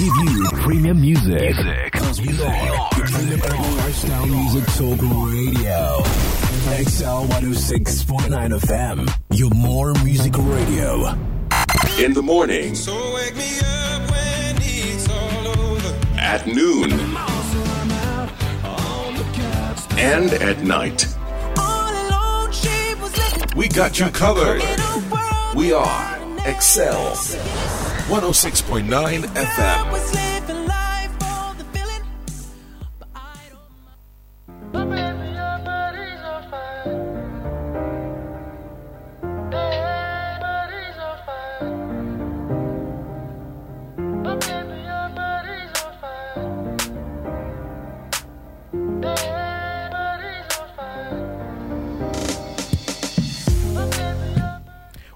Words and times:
give 0.00 0.16
you 0.32 0.48
premium 0.62 1.00
music. 1.00 1.54
Cause 1.92 2.20
we 2.22 2.28
are 2.42 2.88
premium 2.92 3.40
lifestyle 3.76 4.26
music 4.26 4.64
talk 4.78 5.00
radio. 5.28 6.02
XL 6.84 7.26
106.9 7.28 8.60
FM, 8.60 9.08
your 9.36 9.50
more 9.50 9.92
music 10.02 10.32
radio. 10.38 11.08
In 11.98 12.14
the 12.14 12.22
morning, 12.22 12.74
So 12.74 12.94
wake 13.14 13.36
me 13.36 13.58
up 13.58 14.10
when 14.10 14.56
it's 14.60 15.06
all 15.08 15.48
over. 15.48 15.94
at 16.18 16.46
noon, 16.46 16.92
and 19.98 20.32
at 20.32 20.62
night. 20.62 21.06
All 21.58 21.90
alone, 22.08 22.52
she 22.52 22.94
was 23.02 23.54
We 23.54 23.68
got 23.68 23.98
you 23.98 24.06
covered. 24.08 24.62
in 24.62 24.80
a 24.80 24.98
world 25.12 25.56
We 25.56 25.72
are 25.74 26.18
Excel 26.46 27.14
106.9 28.10 29.24
FM. 29.36 30.29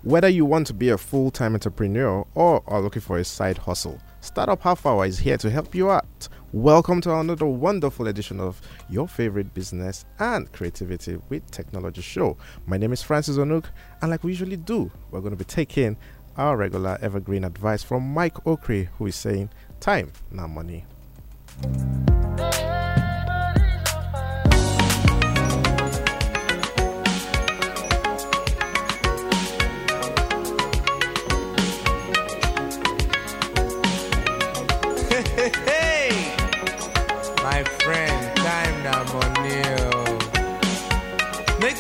Whether 0.04 0.28
you 0.28 0.44
want 0.44 0.66
to 0.66 0.74
be 0.74 0.90
a 0.90 0.98
full 0.98 1.30
time 1.30 1.54
entrepreneur 1.54 2.26
or 2.34 2.62
are 2.66 2.82
looking 2.82 3.00
for 3.00 3.16
a 3.16 3.24
side 3.24 3.56
hustle, 3.56 3.98
Startup 4.20 4.60
Half 4.60 4.84
Hour 4.84 5.06
is 5.06 5.18
here 5.18 5.38
to 5.38 5.48
help 5.48 5.74
you 5.74 5.90
out. 5.90 6.28
Welcome 6.52 7.00
to 7.00 7.14
another 7.18 7.46
wonderful 7.46 8.08
edition 8.08 8.38
of 8.38 8.60
your 8.90 9.08
favorite 9.08 9.54
business 9.54 10.04
and 10.18 10.52
creativity 10.52 11.16
with 11.30 11.50
technology 11.50 12.02
show. 12.02 12.36
My 12.66 12.76
name 12.76 12.92
is 12.92 13.02
Francis 13.02 13.38
Onuk, 13.38 13.64
and 14.02 14.10
like 14.10 14.22
we 14.22 14.32
usually 14.32 14.58
do, 14.58 14.92
we're 15.10 15.20
going 15.20 15.32
to 15.32 15.38
be 15.38 15.44
taking 15.46 15.96
our 16.36 16.58
regular 16.58 16.98
evergreen 17.00 17.42
advice 17.42 17.82
from 17.82 18.02
Mike 18.02 18.34
Okri, 18.44 18.88
who 18.98 19.06
is 19.06 19.16
saying, 19.16 19.48
Time, 19.80 20.12
not 20.30 20.50
money. 20.50 20.84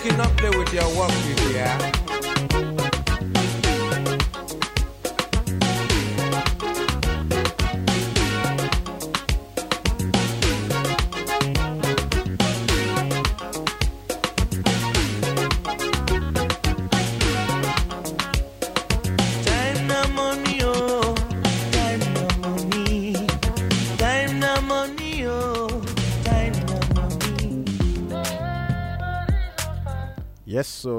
You 0.04 0.12
not 0.18 0.36
play 0.36 0.50
with 0.50 0.70
your 0.74 0.86
work 0.98 1.08
with 1.24 2.83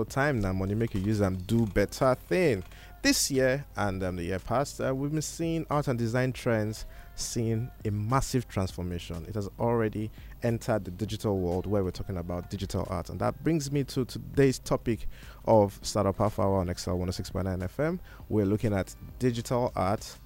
So 0.05 0.09
time 0.09 0.39
now, 0.39 0.53
money 0.53 0.75
make 0.75 0.93
you 0.93 1.01
use 1.01 1.17
them 1.17 1.38
do 1.47 1.66
better 1.66 2.13
thing. 2.13 2.63
This 3.01 3.31
year 3.31 3.66
and 3.75 4.03
um, 4.03 4.17
the 4.17 4.25
year 4.25 4.39
past, 4.39 4.79
uh, 4.79 4.93
we've 4.93 5.11
been 5.11 5.21
seeing 5.21 5.66
art 5.69 5.88
and 5.88 5.97
design 5.97 6.31
trends 6.31 6.85
seeing 7.16 7.71
a 7.85 7.91
massive 7.91 8.47
transformation. 8.47 9.25
It 9.27 9.33
has 9.35 9.49
already 9.59 10.11
entered 10.43 10.85
the 10.85 10.91
digital 10.91 11.39
world 11.39 11.66
where 11.66 11.83
we're 11.83 11.91
talking 11.91 12.17
about 12.17 12.51
digital 12.51 12.85
art, 12.89 13.09
and 13.09 13.19
that 13.19 13.43
brings 13.43 13.71
me 13.71 13.83
to 13.85 14.05
today's 14.05 14.59
topic 14.59 15.07
of 15.45 15.79
Startup 15.81 16.16
Half 16.17 16.37
Hour 16.39 16.59
on 16.59 16.69
Excel 16.69 16.97
106.9 16.97 17.57
FM. 17.63 17.99
We're 18.29 18.45
looking 18.45 18.73
at 18.73 18.93
digital 19.17 19.72
art 19.75 20.17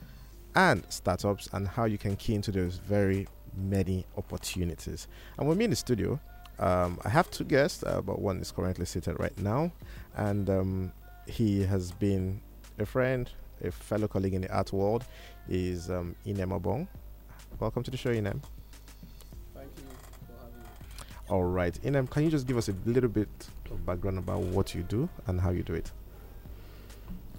and 0.56 0.84
startups 0.90 1.48
and 1.54 1.68
how 1.68 1.86
you 1.86 1.98
can 1.98 2.18
key 2.18 2.36
into 2.36 2.52
those 2.52 2.76
very 2.76 3.28
many 3.56 4.06
opportunities. 4.18 5.08
And 5.38 5.48
with 5.48 5.58
me 5.58 5.66
in 5.66 5.70
the 5.70 5.76
studio, 5.76 6.20
um, 6.60 7.00
I 7.04 7.10
have 7.10 7.30
two 7.32 7.44
guests, 7.44 7.84
uh, 7.84 8.02
but 8.02 8.20
one 8.20 8.40
is 8.40 8.52
currently 8.52 8.86
seated 8.86 9.20
right 9.20 9.38
now, 9.40 9.72
and 10.16 10.50
um, 10.50 10.92
he 11.26 11.64
has 11.64 11.92
been 11.92 12.42
a 12.78 12.86
friend, 12.86 13.30
a 13.64 13.72
fellow 13.72 14.08
colleague 14.08 14.34
in 14.34 14.42
the 14.42 14.54
art 14.54 14.72
world. 14.74 15.06
Is 15.48 15.90
um, 15.90 16.16
Inem 16.26 16.56
Abong. 16.56 16.88
Welcome 17.60 17.82
to 17.84 17.92
the 17.92 17.98
show, 17.98 18.12
Inem. 18.12 18.40
Thank 19.56 19.72
you 19.78 19.84
for 20.28 20.34
having 20.40 20.60
me. 20.60 20.66
All 21.30 21.44
right, 21.44 21.74
Inem, 21.84 22.10
can 22.10 22.24
you 22.24 22.30
just 22.30 22.46
give 22.46 22.58
us 22.58 22.70
a 22.70 22.76
little 22.86 23.10
bit 23.10 23.30
of 23.72 23.86
background 23.86 24.20
about 24.20 24.42
what 24.42 24.76
you 24.76 24.84
do 24.84 25.10
and 25.28 25.42
how 25.42 25.50
you 25.50 25.64
do 25.64 25.74
it? 25.74 25.92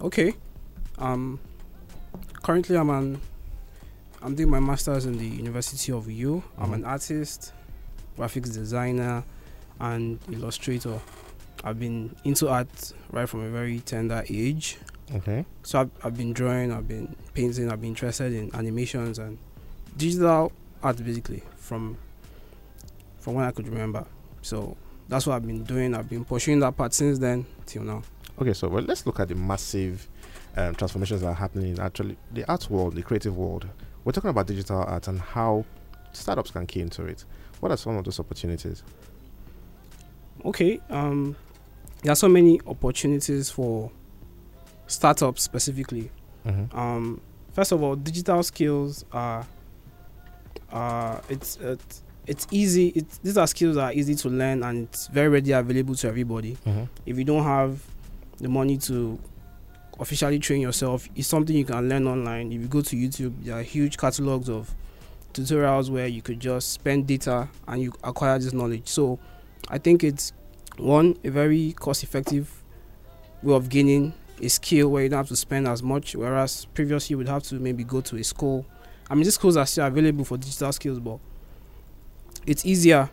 Okay. 0.01 0.33
Um 0.97 1.39
currently 2.41 2.75
I'm 2.75 2.89
an 2.89 3.21
I'm 4.21 4.35
doing 4.35 4.49
my 4.49 4.59
masters 4.59 5.05
in 5.05 5.17
the 5.17 5.25
University 5.25 5.91
of 5.91 6.09
U. 6.09 6.43
I'm 6.57 6.73
an 6.73 6.85
artist, 6.85 7.53
graphics 8.17 8.53
designer 8.53 9.23
and 9.79 10.19
illustrator. 10.31 10.99
I've 11.63 11.79
been 11.79 12.15
into 12.23 12.49
art 12.49 12.93
right 13.11 13.27
from 13.27 13.41
a 13.41 13.49
very 13.49 13.79
tender 13.79 14.23
age. 14.29 14.77
Okay. 15.13 15.45
So 15.63 15.81
I've, 15.81 15.91
I've 16.03 16.17
been 16.17 16.33
drawing, 16.33 16.71
I've 16.71 16.87
been 16.87 17.15
painting, 17.33 17.71
I've 17.71 17.81
been 17.81 17.89
interested 17.89 18.33
in 18.33 18.53
animations 18.55 19.19
and 19.19 19.37
digital 19.97 20.51
art 20.81 21.03
basically 21.03 21.43
from 21.57 21.97
from 23.19 23.35
when 23.35 23.45
I 23.45 23.51
could 23.51 23.67
remember. 23.67 24.05
So 24.41 24.75
that's 25.07 25.27
what 25.27 25.35
I've 25.35 25.45
been 25.45 25.63
doing. 25.63 25.93
I've 25.93 26.09
been 26.09 26.25
pursuing 26.25 26.59
that 26.59 26.75
part 26.75 26.93
since 26.93 27.19
then 27.19 27.45
till 27.65 27.83
now. 27.83 28.01
Okay, 28.39 28.53
so 28.53 28.67
well, 28.69 28.83
let's 28.83 29.05
look 29.05 29.19
at 29.19 29.27
the 29.27 29.35
massive 29.35 30.07
um, 30.57 30.73
transformations 30.75 31.21
that 31.21 31.27
are 31.27 31.33
happening 31.33 31.73
in 31.73 31.79
actually 31.79 32.17
the 32.31 32.49
art 32.49 32.69
world, 32.69 32.95
the 32.95 33.03
creative 33.03 33.37
world. 33.37 33.67
We're 34.03 34.13
talking 34.13 34.31
about 34.31 34.47
digital 34.47 34.77
art 34.77 35.07
and 35.07 35.19
how 35.19 35.65
startups 36.13 36.51
can 36.51 36.65
key 36.65 36.81
into 36.81 37.05
it. 37.05 37.25
What 37.59 37.71
are 37.71 37.77
some 37.77 37.97
of 37.97 38.03
those 38.03 38.19
opportunities? 38.19 38.83
Okay, 40.43 40.79
um, 40.89 41.35
there 42.03 42.11
are 42.11 42.15
so 42.15 42.27
many 42.27 42.59
opportunities 42.65 43.49
for 43.51 43.91
startups 44.87 45.43
specifically. 45.43 46.11
Mm-hmm. 46.45 46.77
Um, 46.77 47.21
first 47.53 47.71
of 47.71 47.83
all, 47.83 47.95
digital 47.95 48.41
skills 48.43 49.05
are, 49.11 49.45
uh, 50.71 51.19
it's 51.29 51.57
it's 51.57 52.03
it's 52.27 52.47
easy. 52.51 52.87
It's, 52.89 53.17
these 53.19 53.37
are 53.37 53.47
skills 53.47 53.75
that 53.75 53.83
are 53.83 53.93
easy 53.93 54.15
to 54.15 54.29
learn 54.29 54.63
and 54.63 54.87
it's 54.87 55.07
very 55.07 55.27
readily 55.29 55.53
available 55.53 55.95
to 55.95 56.07
everybody. 56.07 56.57
Mm-hmm. 56.65 56.83
If 57.05 57.17
you 57.17 57.23
don't 57.23 57.43
have 57.43 57.83
the 58.37 58.47
money 58.47 58.77
to 58.77 59.19
officially 59.99 60.39
train 60.39 60.61
yourself, 60.61 61.09
it's 61.15 61.27
something 61.27 61.55
you 61.55 61.65
can 61.65 61.89
learn 61.89 62.07
online. 62.07 62.51
If 62.51 62.61
you 62.61 62.67
go 62.67 62.81
to 62.81 62.95
YouTube, 62.95 63.43
there 63.43 63.57
are 63.57 63.61
huge 63.61 63.97
catalogs 63.97 64.49
of 64.49 64.73
tutorials 65.33 65.89
where 65.89 66.07
you 66.07 66.21
could 66.21 66.39
just 66.39 66.71
spend 66.71 67.07
data 67.07 67.47
and 67.67 67.81
you 67.81 67.93
acquire 68.03 68.37
this 68.39 68.53
knowledge. 68.53 68.87
So 68.87 69.19
I 69.69 69.77
think 69.77 70.03
it's 70.03 70.33
one 70.77 71.17
a 71.23 71.29
very 71.29 71.73
cost 71.73 72.03
effective 72.03 72.63
way 73.43 73.55
of 73.55 73.69
gaining 73.69 74.13
a 74.41 74.47
skill 74.49 74.89
where 74.89 75.03
you 75.03 75.09
don't 75.09 75.17
have 75.17 75.27
to 75.27 75.35
spend 75.35 75.67
as 75.67 75.83
much, 75.83 76.15
whereas 76.15 76.65
previously 76.65 77.13
you 77.13 77.17
would 77.17 77.27
have 77.29 77.43
to 77.43 77.55
maybe 77.55 77.83
go 77.83 78.01
to 78.01 78.15
a 78.17 78.23
school. 78.23 78.65
I 79.09 79.13
mean, 79.15 79.23
these 79.23 79.35
schools 79.35 79.57
are 79.57 79.65
still 79.65 79.85
available 79.85 80.23
for 80.25 80.37
digital 80.37 80.71
skills, 80.71 80.99
but 80.99 81.19
it's 82.45 82.65
easier. 82.65 83.09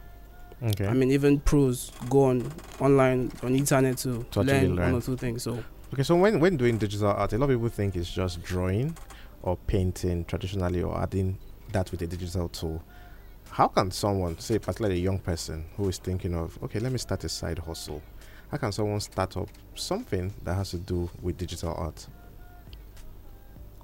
Okay. 0.63 0.87
I 0.87 0.93
mean, 0.93 1.11
even 1.13 1.39
pros 1.41 1.93
go 2.09 2.25
on 2.25 2.51
online 2.81 3.31
on 3.43 3.55
internet 3.55 3.99
to, 3.99 4.25
To 4.33 4.41
learn, 4.43 4.75
learn. 4.75 4.93
one 4.93 5.03
or 5.03 5.05
two 5.05 5.17
things. 5.17 5.43
So 5.43 5.63
Okay, 5.93 6.03
so 6.03 6.17
when 6.17 6.41
when 6.41 6.57
doing 6.57 6.79
digital 6.79 7.09
art, 7.09 7.33
a 7.33 7.39
lot 7.39 7.49
of 7.51 7.57
people 7.57 7.69
think 7.69 7.97
it's 7.97 8.11
just 8.11 8.43
drawing 8.43 8.97
or 9.43 9.57
painting 9.57 10.25
traditionally 10.25 10.83
or 10.83 10.99
adding 11.01 11.39
that 11.73 11.91
with 11.91 12.03
a 12.03 12.07
digital 12.07 12.49
tool. 12.49 12.83
How 13.51 13.69
can 13.69 13.91
someone, 13.91 14.39
say 14.39 14.59
particularly 14.59 14.97
a 14.97 15.03
young 15.03 15.19
person 15.19 15.65
who 15.77 15.89
is 15.89 15.99
thinking 15.99 16.35
of, 16.35 16.59
okay, 16.63 16.79
let 16.79 16.93
me 16.93 16.99
start 16.99 17.25
a 17.25 17.29
side 17.29 17.59
hustle. 17.59 18.03
How 18.51 18.59
can 18.59 18.73
someone 18.73 19.01
start 19.01 19.37
up 19.37 19.49
something 19.75 20.33
that 20.45 20.55
has 20.55 20.71
to 20.71 20.79
do 20.79 21.11
with 21.23 21.37
digital 21.37 21.75
art? 21.75 22.07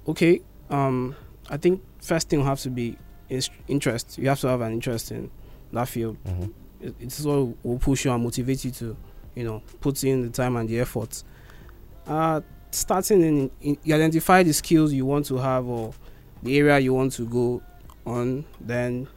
okay, 0.07 0.39
um, 0.69 1.15
I 1.49 1.57
think 1.57 1.81
first 2.01 2.29
thing 2.29 2.39
will 2.39 2.45
have 2.45 2.59
to 2.61 2.69
be 2.69 2.97
is 3.29 3.49
interest. 3.67 4.17
You 4.19 4.29
have 4.29 4.39
to 4.41 4.47
have 4.47 4.61
an 4.61 4.71
interest 4.73 5.11
in 5.11 5.31
that 5.71 5.87
field. 5.87 6.17
Mm-hmm. 6.25 6.43
it- 6.81 6.95
it's 6.99 7.21
what 7.21 7.55
will 7.63 7.79
push 7.79 8.05
you 8.05 8.11
and 8.11 8.23
motivate 8.23 8.63
you 8.65 8.71
to, 8.71 8.95
you 9.33 9.43
know, 9.43 9.63
put 9.81 10.03
in 10.03 10.21
the 10.21 10.29
time 10.29 10.55
and 10.57 10.69
the 10.69 10.79
effort. 10.79 11.23
Uh, 12.05 12.41
starting 12.69 13.21
in, 13.23 13.51
in 13.61 13.77
you 13.83 13.95
identify 13.95 14.43
the 14.43 14.53
skills 14.53 14.93
you 14.93 15.05
want 15.05 15.25
to 15.25 15.37
have 15.37 15.65
or 15.65 15.91
the 16.43 16.55
area 16.57 16.77
you 16.77 16.93
want 16.93 17.11
to 17.13 17.25
go 17.25 17.63
on, 18.05 18.45
then 18.59 19.07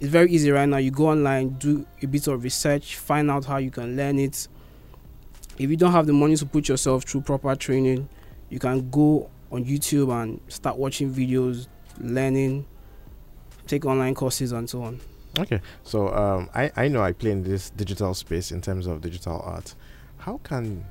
it's 0.00 0.10
very 0.10 0.30
easy 0.30 0.50
right 0.50 0.68
now. 0.68 0.78
You 0.78 0.90
go 0.90 1.08
online, 1.08 1.50
do 1.50 1.86
a 2.02 2.06
bit 2.06 2.26
of 2.26 2.42
research, 2.42 2.96
find 2.96 3.30
out 3.30 3.44
how 3.44 3.58
you 3.58 3.70
can 3.70 3.96
learn 3.96 4.18
it. 4.18 4.48
If 5.58 5.70
you 5.70 5.76
don't 5.76 5.92
have 5.92 6.06
the 6.06 6.12
money 6.12 6.36
to 6.36 6.46
put 6.46 6.68
yourself 6.68 7.04
through 7.04 7.22
proper 7.22 7.54
training, 7.54 8.08
you 8.48 8.58
can 8.58 8.90
go 8.90 9.30
on 9.50 9.64
YouTube 9.64 10.12
and 10.22 10.40
start 10.48 10.76
watching 10.76 11.12
videos, 11.12 11.68
learning, 12.00 12.66
take 13.66 13.84
online 13.84 14.14
courses, 14.14 14.52
and 14.52 14.68
so 14.68 14.82
on. 14.82 15.00
Okay, 15.38 15.60
so 15.82 16.12
um, 16.14 16.50
I 16.54 16.70
I 16.76 16.88
know 16.88 17.02
I 17.02 17.12
play 17.12 17.30
in 17.30 17.42
this 17.42 17.70
digital 17.70 18.12
space 18.14 18.50
in 18.50 18.60
terms 18.60 18.86
of 18.86 19.00
digital 19.00 19.40
art. 19.44 19.74
How 20.18 20.38
can 20.42 20.84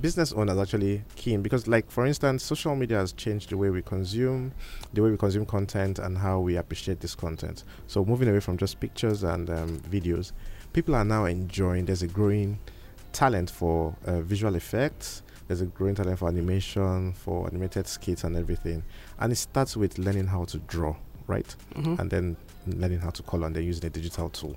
business 0.00 0.32
owners 0.32 0.58
actually 0.58 1.02
keen 1.16 1.42
because 1.42 1.66
like 1.68 1.90
for 1.90 2.06
instance 2.06 2.42
social 2.42 2.74
media 2.74 2.98
has 2.98 3.12
changed 3.12 3.50
the 3.50 3.56
way 3.56 3.70
we 3.70 3.82
consume 3.82 4.52
the 4.94 5.02
way 5.02 5.10
we 5.10 5.16
consume 5.16 5.44
content 5.44 5.98
and 5.98 6.16
how 6.18 6.40
we 6.40 6.56
appreciate 6.56 7.00
this 7.00 7.14
content. 7.14 7.64
So 7.86 8.04
moving 8.04 8.28
away 8.28 8.40
from 8.40 8.56
just 8.56 8.80
pictures 8.80 9.22
and 9.24 9.50
um, 9.50 9.80
videos 9.90 10.32
people 10.72 10.94
are 10.94 11.04
now 11.04 11.24
enjoying 11.26 11.84
there's 11.84 12.02
a 12.02 12.06
growing 12.08 12.58
talent 13.12 13.50
for 13.50 13.94
uh, 14.06 14.20
visual 14.20 14.54
effects 14.54 15.22
there's 15.48 15.60
a 15.62 15.66
growing 15.66 15.96
talent 15.96 16.18
for 16.18 16.28
animation 16.28 17.12
for 17.12 17.46
animated 17.48 17.86
skits 17.88 18.22
and 18.22 18.36
everything. 18.36 18.84
And 19.18 19.32
it 19.32 19.36
starts 19.36 19.76
with 19.76 19.98
learning 19.98 20.28
how 20.28 20.44
to 20.44 20.58
draw 20.58 20.94
right? 21.26 21.54
Mhm. 21.74 21.98
and 21.98 22.10
then 22.10 22.36
learning 22.66 23.00
how 23.00 23.10
to 23.10 23.22
color 23.24 23.46
and 23.46 23.56
then 23.56 23.64
using 23.64 23.84
a 23.86 23.90
digital 23.90 24.28
tool. 24.30 24.54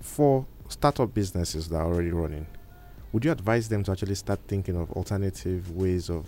For 0.00 0.46
startup 0.68 1.12
businesses 1.14 1.68
that 1.68 1.76
are 1.76 1.86
already 1.86 2.10
running 2.10 2.46
would 3.12 3.24
you 3.24 3.32
advise 3.32 3.68
them 3.68 3.82
to 3.84 3.92
actually 3.92 4.14
start 4.14 4.40
thinking 4.46 4.76
of 4.76 4.90
alternative 4.92 5.70
ways 5.76 6.08
of 6.10 6.26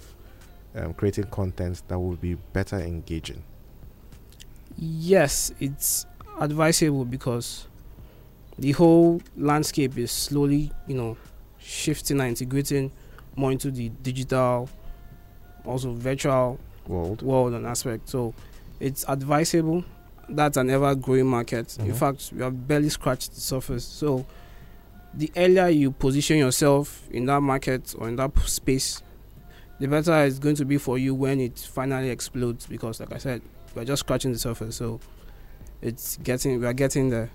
um, 0.74 0.94
creating 0.94 1.24
content 1.24 1.82
that 1.88 1.98
would 1.98 2.20
be 2.20 2.34
better 2.52 2.76
engaging? 2.78 3.42
Yes, 4.76 5.52
it's 5.60 6.06
advisable 6.40 7.04
because 7.04 7.66
the 8.58 8.72
whole 8.72 9.20
landscape 9.36 9.96
is 9.98 10.10
slowly, 10.10 10.72
you 10.86 10.94
know, 10.94 11.16
shifting 11.58 12.20
and 12.20 12.30
integrating 12.30 12.90
more 13.36 13.52
into 13.52 13.70
the 13.70 13.88
digital, 14.02 14.68
also 15.64 15.92
virtual 15.92 16.58
World. 16.86 17.22
world 17.22 17.54
and 17.54 17.66
aspect. 17.66 18.08
So 18.08 18.34
it's 18.80 19.04
advisable. 19.08 19.84
That's 20.28 20.56
an 20.56 20.70
ever 20.70 20.94
growing 20.94 21.26
market. 21.26 21.76
In 21.78 21.92
Mhm. 21.92 21.94
fact, 21.96 22.32
we 22.34 22.42
have 22.42 22.66
barely 22.66 22.88
scratched 22.88 23.34
the 23.34 23.40
surface. 23.40 23.84
So 23.84 24.26
the 25.14 25.30
earlier 25.36 25.68
you 25.68 25.90
position 25.90 26.38
yourself 26.38 27.08
in 27.10 27.26
that 27.26 27.40
market 27.40 27.94
or 27.98 28.08
in 28.08 28.16
that 28.16 28.36
space, 28.40 29.02
the 29.78 29.88
better 29.88 30.24
it's 30.24 30.38
going 30.38 30.56
to 30.56 30.64
be 30.64 30.78
for 30.78 30.98
you 30.98 31.14
when 31.14 31.40
it 31.40 31.58
finally 31.58 32.10
explodes. 32.10 32.66
Because, 32.66 33.00
like 33.00 33.12
I 33.12 33.18
said, 33.18 33.42
we're 33.74 33.84
just 33.84 34.00
scratching 34.00 34.32
the 34.32 34.38
surface. 34.38 34.76
So 34.76 35.00
it's 35.80 36.16
getting, 36.18 36.60
we're 36.60 36.72
getting 36.72 37.10
there. 37.10 37.30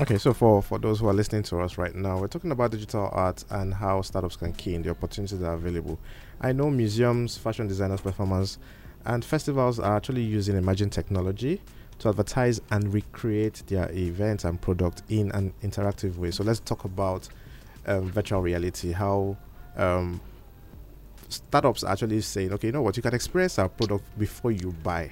Okay, 0.00 0.16
so 0.16 0.32
for, 0.32 0.62
for 0.62 0.78
those 0.78 1.00
who 1.00 1.08
are 1.08 1.12
listening 1.12 1.42
to 1.44 1.58
us 1.60 1.76
right 1.76 1.94
now, 1.94 2.18
we're 2.18 2.28
talking 2.28 2.52
about 2.52 2.70
digital 2.70 3.10
art 3.12 3.44
and 3.50 3.74
how 3.74 4.00
startups 4.00 4.36
can 4.36 4.52
key 4.52 4.74
in 4.74 4.82
the 4.82 4.90
opportunities 4.90 5.40
that 5.40 5.46
are 5.46 5.54
available. 5.54 5.98
I 6.40 6.52
know 6.52 6.70
museums, 6.70 7.36
fashion 7.36 7.66
designers, 7.66 8.00
performers, 8.00 8.58
and 9.04 9.24
festivals 9.24 9.80
are 9.80 9.96
actually 9.96 10.22
using 10.22 10.56
emerging 10.56 10.90
technology 10.90 11.60
to 11.98 12.08
advertise 12.08 12.60
and 12.70 12.92
recreate 12.92 13.62
their 13.66 13.90
events 13.92 14.44
and 14.44 14.60
product 14.60 15.02
in 15.08 15.30
an 15.32 15.52
interactive 15.62 16.16
way. 16.16 16.30
So 16.30 16.44
let's 16.44 16.60
talk 16.60 16.84
about 16.84 17.28
um, 17.86 18.10
virtual 18.10 18.40
reality. 18.40 18.92
How 18.92 19.36
um, 19.76 20.20
startups 21.28 21.84
are 21.84 21.92
actually 21.92 22.20
saying, 22.20 22.52
okay, 22.52 22.68
you 22.68 22.72
know 22.72 22.82
what, 22.82 22.96
you 22.96 23.02
can 23.02 23.14
experience 23.14 23.58
our 23.58 23.68
product 23.68 24.04
before 24.18 24.52
you 24.52 24.72
buy. 24.82 25.10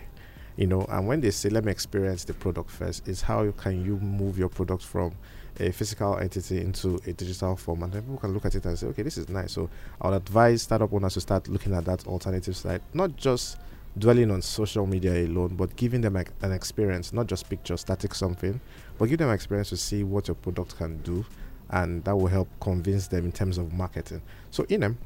You 0.56 0.66
know, 0.66 0.86
and 0.88 1.06
when 1.06 1.20
they 1.20 1.32
say, 1.32 1.50
let 1.50 1.64
me 1.64 1.72
experience 1.72 2.24
the 2.24 2.32
product 2.32 2.70
first, 2.70 3.06
is 3.06 3.20
how 3.20 3.50
can 3.50 3.84
you 3.84 3.98
move 3.98 4.38
your 4.38 4.48
product 4.48 4.82
from 4.82 5.12
a 5.58 5.70
physical 5.70 6.16
entity 6.18 6.60
into 6.60 7.00
a 7.06 7.12
digital 7.12 7.56
form, 7.56 7.82
and 7.82 7.92
then 7.92 8.02
people 8.02 8.18
can 8.18 8.32
look 8.32 8.44
at 8.44 8.54
it 8.54 8.64
and 8.64 8.78
say, 8.78 8.86
okay, 8.86 9.02
this 9.02 9.18
is 9.18 9.28
nice. 9.28 9.52
So 9.52 9.68
I 10.00 10.08
would 10.08 10.16
advise 10.16 10.62
startup 10.62 10.92
owners 10.92 11.14
to 11.14 11.20
start 11.20 11.48
looking 11.48 11.74
at 11.74 11.84
that 11.86 12.06
alternative 12.06 12.56
side, 12.56 12.82
not 12.94 13.16
just 13.16 13.58
dwelling 13.98 14.30
on 14.30 14.42
social 14.42 14.86
media 14.86 15.26
alone, 15.26 15.56
but 15.56 15.74
giving 15.76 16.00
them 16.00 16.16
an 16.16 16.52
experience, 16.52 17.12
not 17.12 17.26
just 17.26 17.48
picture, 17.48 17.76
static 17.76 18.14
something, 18.14 18.60
but 18.98 19.08
give 19.08 19.18
them 19.18 19.30
experience 19.30 19.70
to 19.70 19.76
see 19.76 20.04
what 20.04 20.28
your 20.28 20.34
product 20.34 20.76
can 20.76 20.98
do, 21.02 21.24
and 21.70 22.04
that 22.04 22.14
will 22.14 22.26
help 22.26 22.48
convince 22.60 23.06
them 23.08 23.24
in 23.24 23.32
terms 23.32 23.58
of 23.58 23.72
marketing. 23.72 24.22
So, 24.50 24.64
Inem, 24.64 24.96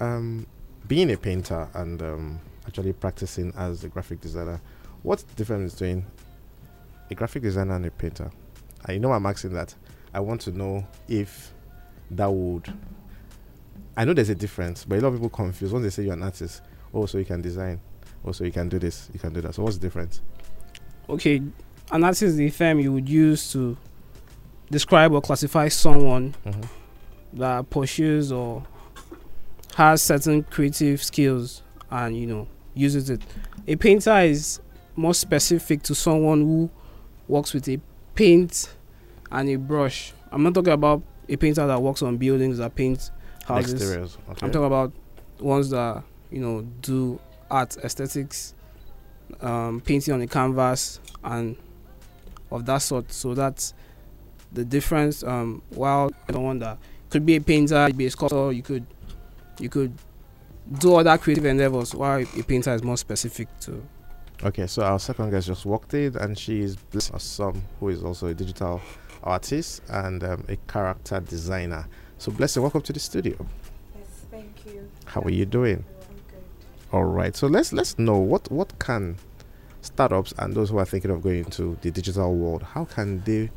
um, 0.00 0.46
being 0.86 1.10
a 1.12 1.16
painter 1.16 1.68
and 1.74 2.02
um, 2.02 2.40
actually 2.66 2.92
practicing 2.92 3.52
as 3.56 3.84
a 3.84 3.88
graphic 3.88 4.20
designer, 4.20 4.60
what's 5.02 5.22
the 5.22 5.34
difference 5.34 5.72
between 5.74 6.04
a 7.10 7.14
graphic 7.14 7.42
designer 7.42 7.76
and 7.76 7.86
a 7.86 7.90
painter? 7.90 8.30
I 8.86 8.98
know 8.98 9.12
I'm 9.12 9.26
asking 9.26 9.54
that. 9.54 9.74
I 10.12 10.20
want 10.20 10.42
to 10.42 10.52
know 10.52 10.86
if 11.08 11.52
that 12.10 12.30
would. 12.30 12.72
I 13.96 14.04
know 14.04 14.12
there's 14.12 14.28
a 14.28 14.34
difference, 14.34 14.84
but 14.84 14.98
a 14.98 15.00
lot 15.00 15.08
of 15.08 15.14
people 15.14 15.30
confuse 15.30 15.72
Once 15.72 15.84
they 15.84 15.90
say 15.90 16.04
you're 16.04 16.12
an 16.12 16.22
artist. 16.22 16.62
Oh, 16.92 17.06
so 17.06 17.18
you 17.18 17.24
can 17.24 17.40
design. 17.40 17.80
Oh, 18.24 18.32
so 18.32 18.44
you 18.44 18.52
can 18.52 18.68
do 18.68 18.78
this. 18.78 19.10
You 19.12 19.20
can 19.20 19.32
do 19.32 19.40
that. 19.42 19.54
So 19.54 19.62
what's 19.62 19.76
the 19.76 19.82
difference? 19.82 20.20
Okay, 21.08 21.42
an 21.92 22.04
artist 22.04 22.22
is 22.22 22.36
the 22.36 22.50
term 22.50 22.80
you 22.80 22.92
would 22.92 23.08
use 23.08 23.52
to 23.52 23.76
describe 24.70 25.12
or 25.12 25.20
classify 25.20 25.68
someone 25.68 26.34
Mm-hmm. 26.46 26.62
that 27.38 27.68
pursues 27.70 28.32
or 28.32 28.64
has 29.74 30.00
certain 30.02 30.42
creative 30.44 31.02
skills 31.02 31.62
and 31.90 32.16
you 32.16 32.26
know 32.26 32.46
uses 32.74 33.10
it. 33.10 33.20
A 33.66 33.76
painter 33.76 34.16
is 34.20 34.60
more 34.96 35.14
specific 35.14 35.82
to 35.82 35.94
someone 35.94 36.40
who 36.42 36.70
works 37.28 37.52
with 37.52 37.68
a 37.68 37.80
paint 38.14 38.72
and 39.30 39.48
a 39.50 39.56
brush. 39.56 40.12
I'm 40.30 40.42
not 40.42 40.54
talking 40.54 40.72
about 40.72 41.02
a 41.28 41.36
painter 41.36 41.66
that 41.66 41.80
works 41.82 42.02
on 42.02 42.16
buildings 42.16 42.58
that 42.58 42.74
paint 42.74 43.10
houses. 43.46 43.74
Exteriors. 43.74 44.18
Okay. 44.30 44.46
I'm 44.46 44.52
talking 44.52 44.66
about 44.66 44.92
ones 45.40 45.70
that 45.70 46.02
you 46.30 46.40
know 46.40 46.62
do 46.80 47.18
art 47.50 47.76
aesthetics, 47.78 48.54
um, 49.40 49.80
painting 49.80 50.14
on 50.14 50.20
the 50.20 50.26
canvas 50.26 51.00
and 51.22 51.56
of 52.50 52.66
that 52.66 52.78
sort. 52.78 53.12
So 53.12 53.34
that's 53.34 53.74
the 54.52 54.64
difference. 54.64 55.22
Um, 55.22 55.62
while 55.70 56.10
the 56.26 56.40
one 56.40 56.58
that 56.60 56.78
could 57.10 57.26
be 57.26 57.36
a 57.36 57.40
painter, 57.40 57.86
could 57.86 57.98
be 57.98 58.06
a 58.06 58.10
sculptor, 58.10 58.52
you 58.52 58.62
could 58.62 58.86
you 59.58 59.68
could 59.68 59.92
do 60.78 60.96
other 60.96 61.16
creative 61.18 61.44
endeavors. 61.44 61.94
While 61.94 62.22
a 62.22 62.42
painter 62.42 62.72
is 62.74 62.82
more 62.82 62.96
specific 62.96 63.48
to. 63.60 63.82
Okay, 64.42 64.66
so 64.66 64.82
our 64.82 64.98
second 64.98 65.30
guest 65.30 65.46
just 65.46 65.64
walked 65.64 65.94
in, 65.94 66.16
and 66.16 66.36
she 66.36 66.60
is 66.60 66.76
Bliss 66.76 67.10
Assam, 67.14 67.62
who 67.80 67.88
is 67.88 68.02
also 68.02 68.26
a 68.26 68.34
digital 68.34 68.80
artist 69.22 69.82
and 69.88 70.22
um, 70.24 70.44
a 70.48 70.56
character 70.68 71.20
designer. 71.20 71.86
So, 72.18 72.30
Blessing, 72.32 72.62
welcome 72.62 72.82
to 72.82 72.92
the 72.92 73.00
studio. 73.00 73.34
Yes, 73.96 74.06
thank 74.30 74.66
you. 74.66 74.88
How 75.04 75.22
are 75.22 75.30
you 75.30 75.46
doing? 75.46 75.84
All 76.94 77.02
right. 77.02 77.34
So 77.34 77.48
let's 77.48 77.72
let's 77.72 77.98
know 77.98 78.18
what 78.18 78.48
what 78.52 78.78
can 78.78 79.16
startups 79.80 80.32
and 80.38 80.54
those 80.54 80.70
who 80.70 80.78
are 80.78 80.84
thinking 80.84 81.10
of 81.10 81.22
going 81.22 81.40
into 81.40 81.76
the 81.82 81.90
digital 81.90 82.32
world, 82.32 82.62
how 82.62 82.84
can 82.84 83.20
they 83.22 83.50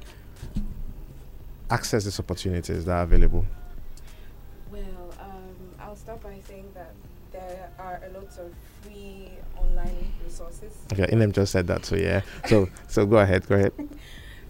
access 1.70 2.06
these 2.06 2.20
opportunities 2.20 2.86
that 2.86 2.94
are 2.94 3.04
available? 3.04 3.46
Well, 4.72 4.82
um, 5.20 5.56
I'll 5.80 5.96
start 5.96 6.24
by 6.24 6.40
saying 6.48 6.72
that 6.74 6.96
there 7.32 7.70
are 7.78 8.02
a 8.08 8.10
lot 8.10 8.36
of 8.40 8.52
free 8.82 9.30
online 9.56 10.12
resources. 10.26 10.74
Okay, 10.92 11.06
Inem 11.06 11.32
just 11.32 11.52
said 11.52 11.68
that, 11.68 11.86
so 11.86 11.96
yeah. 11.96 12.22
So 12.48 12.68
so 12.88 13.06
go 13.06 13.18
ahead, 13.18 13.48
go 13.48 13.54
ahead. 13.54 13.74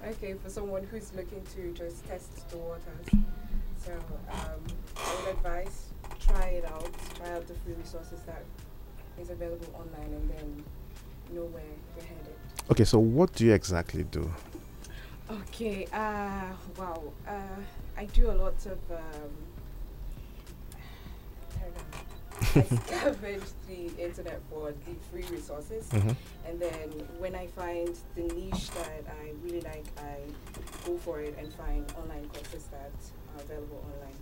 Okay, 0.05 0.35
for 0.41 0.49
someone 0.49 0.83
who's 0.83 1.13
looking 1.13 1.43
to 1.55 1.73
just 1.73 2.07
test 2.07 2.49
the 2.51 2.57
waters. 2.57 3.09
So 3.83 3.91
um, 4.31 4.61
I 4.95 5.15
would 5.25 5.35
advise 5.35 5.87
try 6.27 6.47
it 6.49 6.65
out, 6.65 6.89
try 7.15 7.31
out 7.31 7.47
the 7.47 7.53
free 7.55 7.73
resources 7.73 8.19
that 8.25 8.43
is 9.19 9.29
available 9.29 9.67
online, 9.73 10.13
and 10.13 10.29
then 10.29 10.63
know 11.33 11.45
where 11.45 11.63
you're 11.95 12.05
headed. 12.05 12.35
Okay, 12.71 12.83
so 12.83 12.99
what 12.99 13.33
do 13.33 13.45
you 13.45 13.53
exactly 13.53 14.03
do? 14.03 14.29
Okay. 15.29 15.87
Uh, 15.91 16.53
wow. 16.77 17.03
Uh, 17.27 17.31
I 17.97 18.05
do 18.05 18.29
a 18.31 18.33
lot 18.33 18.55
of. 18.65 18.79
Um, 18.91 19.31
I. 21.55 22.59
I 22.59 22.61
scavenge 22.61 23.49
the 23.67 24.03
internet 24.03 24.39
for 24.49 24.71
the 24.71 24.93
free 25.11 25.25
resources, 25.35 25.89
hmm 25.91 26.11
and 26.47 26.59
then 26.59 26.89
when 27.17 27.35
I 27.35 27.47
find 27.47 27.97
the 28.15 28.21
niche 28.21 28.69
that 28.69 29.03
I 29.21 29.31
really 29.43 29.61
like, 29.61 29.85
I 29.97 30.17
go 30.85 30.97
for 30.97 31.19
it 31.19 31.35
and 31.37 31.51
find 31.55 31.83
online 31.97 32.25
courses 32.29 32.65
that 32.71 32.91
are 33.35 33.41
available 33.43 33.83
online. 33.91 34.15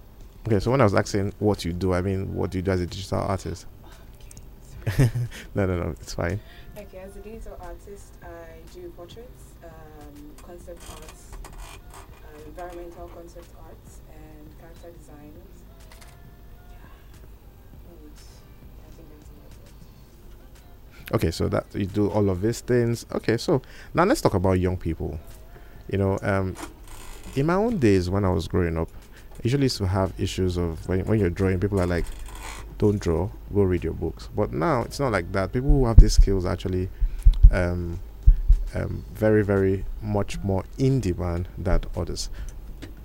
Okay, 0.48 0.60
so 0.60 0.72
when 0.72 0.80
I 0.82 0.86
was 0.86 0.96
asking 0.96 1.34
what 1.40 1.66
you 1.66 1.74
do, 1.74 1.94
I 1.94 2.02
mean, 2.02 2.34
what 2.34 2.52
do 2.52 2.58
you 2.58 2.62
do 2.62 2.72
as 2.72 2.80
a 2.82 2.86
digital 2.88 3.20
artist? 3.20 3.66
no, 5.56 5.66
no, 5.66 5.78
no, 5.78 5.90
it's 6.00 6.14
fine. 6.14 6.40
Okay, 6.78 7.00
as 7.00 7.16
a 7.16 7.20
digital 7.20 7.58
artist, 7.62 8.14
I 8.22 8.60
do 8.74 8.90
portraits, 8.96 9.44
um, 9.64 10.32
concept 10.42 10.82
arts, 10.92 11.32
uh, 11.44 12.40
environmental 12.46 13.08
concept 13.08 13.48
arts, 13.64 14.02
and 14.14 14.60
character 14.60 14.92
designs. 15.00 15.64
Yeah. 16.70 16.78
And 17.90 18.12
I 18.86 18.90
think 18.96 19.08
that's 19.10 19.30
about. 21.10 21.16
Okay, 21.16 21.32
so 21.32 21.48
that 21.50 21.66
you 21.74 21.86
do 21.86 22.10
all 22.10 22.30
of 22.30 22.42
these 22.42 22.62
things. 22.62 23.06
Okay, 23.14 23.38
so 23.38 23.62
now 23.94 24.04
let's 24.04 24.22
talk 24.22 24.36
about 24.36 24.54
young 24.54 24.78
people. 24.78 25.20
You 25.92 25.98
know, 25.98 26.20
um, 26.22 26.56
in 27.36 27.48
my 27.48 27.56
own 27.56 27.78
days 27.80 28.10
when 28.10 28.24
I 28.24 28.30
was 28.30 28.48
growing 28.48 28.78
up, 28.78 28.90
I 29.34 29.42
usually 29.44 29.64
used 29.64 29.78
to 29.78 29.88
have 29.88 30.14
issues 30.20 30.58
of 30.58 30.88
when, 30.88 31.06
when 31.06 31.20
you're 31.20 31.30
drawing, 31.30 31.60
people 31.60 31.80
are 31.80 31.88
like, 31.88 32.06
don't 32.78 33.00
draw, 33.00 33.30
go 33.54 33.64
read 33.64 33.84
your 33.84 33.94
books. 33.94 34.30
But 34.36 34.52
now 34.54 34.82
it's 34.84 35.00
not 35.00 35.12
like 35.12 35.32
that. 35.32 35.54
People 35.54 35.70
who 35.70 35.86
have 35.86 35.98
these 35.98 36.14
skills 36.14 36.46
actually 36.46 36.90
um, 37.52 38.00
um, 38.74 39.06
very, 39.14 39.44
very 39.44 39.86
much 40.02 40.38
more 40.44 40.66
in 40.78 41.00
demand 41.00 41.48
than 41.58 41.82
others. 41.96 42.30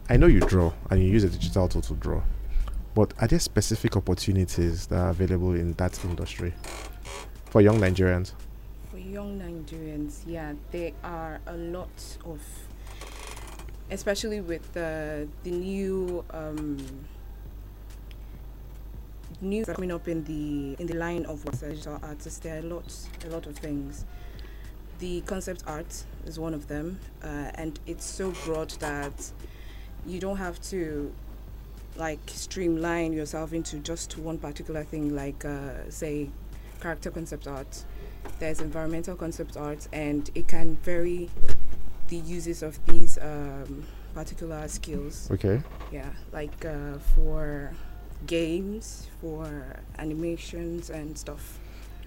I 0.08 0.16
know 0.16 0.26
you 0.26 0.40
draw 0.40 0.72
and 0.90 1.00
you 1.02 1.08
use 1.08 1.22
a 1.24 1.28
digital 1.28 1.68
tool 1.68 1.82
to 1.82 1.94
draw, 1.94 2.22
but 2.94 3.14
are 3.20 3.28
there 3.28 3.38
specific 3.38 3.96
opportunities 3.96 4.86
that 4.88 4.98
are 4.98 5.10
available 5.10 5.54
in 5.54 5.72
that 5.74 6.04
industry 6.04 6.52
for 7.46 7.60
young 7.60 7.78
Nigerians? 7.78 8.32
For 8.90 8.98
young 8.98 9.38
Nigerians, 9.38 10.22
yeah, 10.26 10.54
there 10.72 10.90
are 11.04 11.38
a 11.46 11.54
lot 11.56 12.16
of, 12.24 12.40
especially 13.92 14.40
with 14.40 14.72
the 14.72 15.28
the 15.44 15.52
new 15.52 16.24
um, 16.30 16.76
news 19.40 19.66
coming 19.66 19.92
up 19.92 20.08
in 20.08 20.24
the 20.24 20.80
in 20.80 20.86
the 20.86 20.96
line 20.96 21.24
of 21.26 21.44
what 21.44 21.58
digital 21.60 21.98
artists. 22.02 22.38
There 22.38 22.56
are 22.56 22.58
a 22.58 22.62
lot 22.62 22.92
a 23.24 23.30
lot 23.30 23.46
of 23.46 23.56
things. 23.56 24.04
The 24.98 25.22
concept 25.22 25.64
art 25.66 26.04
is 26.26 26.38
one 26.38 26.52
of 26.52 26.68
them, 26.68 27.00
uh, 27.22 27.50
and 27.54 27.78
it's 27.86 28.04
so 28.04 28.32
broad 28.44 28.70
that 28.80 29.32
you 30.06 30.20
don't 30.20 30.36
have 30.36 30.60
to 30.70 31.12
like 31.96 32.20
streamline 32.26 33.12
yourself 33.12 33.52
into 33.52 33.78
just 33.78 34.18
one 34.18 34.38
particular 34.38 34.84
thing, 34.84 35.14
like 35.14 35.44
uh, 35.44 35.88
say 35.88 36.28
character 36.80 37.10
concept 37.10 37.46
art. 37.46 37.84
There's 38.38 38.60
environmental 38.60 39.16
concept 39.16 39.56
art, 39.56 39.88
and 39.92 40.30
it 40.34 40.48
can 40.48 40.76
vary 40.76 41.30
the 42.08 42.16
uses 42.16 42.62
of 42.62 42.84
these 42.86 43.18
um, 43.18 43.84
particular 44.14 44.68
skills. 44.68 45.30
Okay. 45.30 45.62
Yeah, 45.90 46.10
like 46.32 46.64
uh, 46.64 46.98
for 47.14 47.72
games, 48.26 49.08
for 49.20 49.76
animations 49.98 50.90
and 50.90 51.16
stuff. 51.16 51.58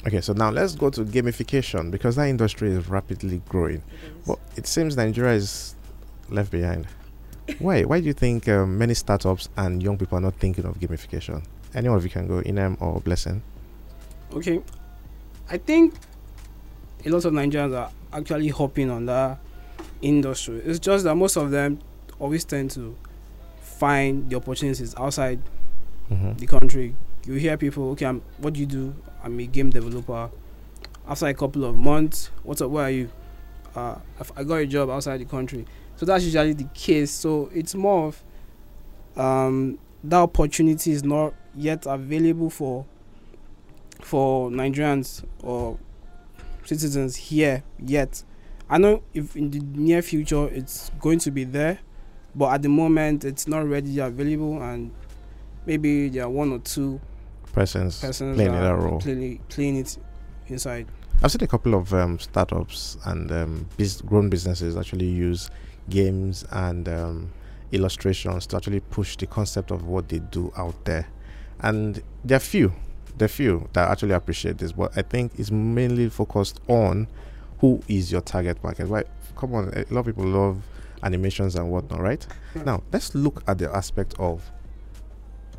Okay, 0.05 0.20
so 0.20 0.34
now 0.34 0.50
let's 0.50 0.75
go 0.75 0.89
to 0.89 1.05
gamification 1.05 1.89
because 1.89 2.17
that 2.17 2.27
industry 2.27 2.72
is 2.72 2.88
rapidly 2.89 3.41
growing. 3.48 3.77
It 3.77 3.84
is. 4.20 4.27
But 4.27 4.39
it 4.58 4.67
seems 4.67 4.98
Nigeria 4.98 5.34
is 5.34 5.75
left 6.29 6.51
behind. 6.51 6.88
Why? 7.60 7.84
Why 7.84 8.00
do 8.00 8.08
you 8.08 8.13
think 8.13 8.48
um, 8.50 8.77
many 8.77 8.93
startups 8.93 9.50
and 9.58 9.82
young 9.82 9.98
people 9.98 10.17
are 10.17 10.22
not 10.22 10.36
thinking 10.36 10.65
of 10.65 10.79
gamification? 10.79 11.46
Any 11.74 11.88
of 11.88 12.03
you 12.03 12.10
can 12.10 12.27
go, 12.27 12.41
Inem 12.41 12.82
or 12.82 13.00
Blessing. 13.01 13.41
Okay, 14.34 14.62
I 15.50 15.58
think 15.58 15.93
a 17.05 17.10
lot 17.10 17.25
of 17.25 17.34
Nigerians 17.34 17.77
are 17.77 17.91
actually 18.12 18.50
hopping 18.50 18.89
on 18.89 19.05
that 19.05 19.39
industry. 20.01 20.62
It's 20.65 20.79
just 20.79 21.03
that 21.05 21.15
most 21.15 21.38
of 21.38 21.51
them 21.51 21.79
always 22.20 22.43
tend 22.43 22.72
to 22.72 22.96
find 23.62 24.29
the 24.29 24.36
opportunities 24.36 24.96
outside 24.96 25.41
Mm-hmm. 26.12 26.33
the 26.33 26.45
country. 26.48 26.95
You 27.25 27.36
hear 27.36 27.55
people, 27.57 27.91
okay, 27.91 28.05
I'm, 28.05 28.22
what 28.38 28.53
do 28.53 28.60
you 28.60 28.65
do? 28.65 28.93
I'm 29.24 29.39
a 29.39 29.45
game 29.45 29.69
developer. 29.69 30.29
After 31.07 31.27
a 31.27 31.33
couple 31.33 31.63
of 31.65 31.75
months, 31.75 32.29
what's 32.43 32.62
up? 32.62 32.69
Where 32.69 32.86
are 32.86 32.89
you? 32.91 33.10
Uh, 33.75 33.95
I've- 34.19 34.43
got 34.45 34.55
a 34.55 34.65
job 34.65 34.89
outside 34.89 35.19
the 35.22 35.25
country. 35.25 35.65
So 35.95 36.05
that's 36.05 36.24
usually 36.24 36.53
the 36.53 36.65
case. 36.74 37.12
So 37.12 37.50
it's 37.53 37.74
more 37.75 38.07
of 38.07 38.24
um, 39.17 39.79
that 40.03 40.17
opportunity 40.17 40.91
is 40.91 41.03
not 41.03 41.33
yet 41.55 41.86
available 41.86 42.50
for 42.50 42.86
for 44.01 44.50
Nigerians 44.50 45.24
or 45.41 45.77
citizens 46.65 47.15
here 47.15 47.63
yet. 47.79 48.24
I 48.69 48.77
know 48.77 49.03
if 49.13 49.36
in 49.36 49.51
the 49.51 49.60
near 49.60 50.01
future 50.01 50.48
it's 50.50 50.89
going 51.00 51.19
to 51.19 51.31
be 51.31 51.43
there, 51.45 51.79
but 52.36 52.53
at 52.53 52.62
the 52.63 52.69
moment 52.69 53.24
it's 53.24 53.48
not 53.48 53.67
readily 53.67 54.00
available, 54.00 54.62
and 54.62 54.91
maybe 55.65 56.10
there 56.10 56.24
are 56.24 56.29
one 56.29 56.51
or 56.51 56.60
two 56.60 57.00
Persons, 57.53 58.01
persons 58.01 58.36
playing 58.36 58.51
that 58.51 58.75
role. 58.75 59.00
playing, 59.00 59.39
playing 59.50 59.75
it 59.77 59.98
inside. 60.48 60.88
I've 61.22 61.32
seen 61.32 61.43
a 61.43 61.48
couple 61.48 61.75
of 61.75 61.93
um, 61.93 62.17
startups 62.17 62.98
and 63.05 63.32
um, 63.32 63.67
bus- 63.77 64.01
grown 64.01 64.29
businesses 64.29 64.75
actually 64.75 65.05
use 65.05 65.50
games 65.89 66.46
and 66.51 66.89
um, 66.89 67.32
illustrations 67.72 68.48
to 68.48 68.58
actually 68.58 68.79
push 68.79 69.15
the 69.17 69.27
concept 69.27 69.70
of 69.72 69.86
what 69.88 70.10
they 70.10 70.20
do 70.20 70.51
out 70.58 70.84
there. 70.86 71.08
And 71.60 72.01
there 72.25 72.38
are 72.38 72.39
few, 72.39 72.74
there 73.17 73.25
are 73.25 73.29
few 73.29 73.70
that 73.74 73.89
actually 73.89 74.13
appreciate 74.13 74.58
this, 74.58 74.72
but 74.72 74.98
I 74.98 75.03
think 75.03 75.34
it's 75.38 75.51
mainly 75.51 76.10
focused 76.10 76.60
on 76.67 77.08
who 77.60 77.82
is 77.88 78.12
your 78.12 78.22
target 78.22 78.62
market. 78.63 78.88
Right? 78.88 79.05
Come 79.36 79.53
on, 79.53 79.70
a 79.70 79.86
lot 79.93 80.01
of 80.01 80.05
people 80.08 80.25
love 80.25 80.58
animations 81.03 81.55
and 81.55 81.70
whatnot, 81.70 82.00
right? 82.00 82.25
Now 82.65 82.82
let's 82.91 83.13
look 83.13 83.43
at 83.48 83.60
the 83.60 83.74
aspect 83.74 84.15
of 84.17 84.41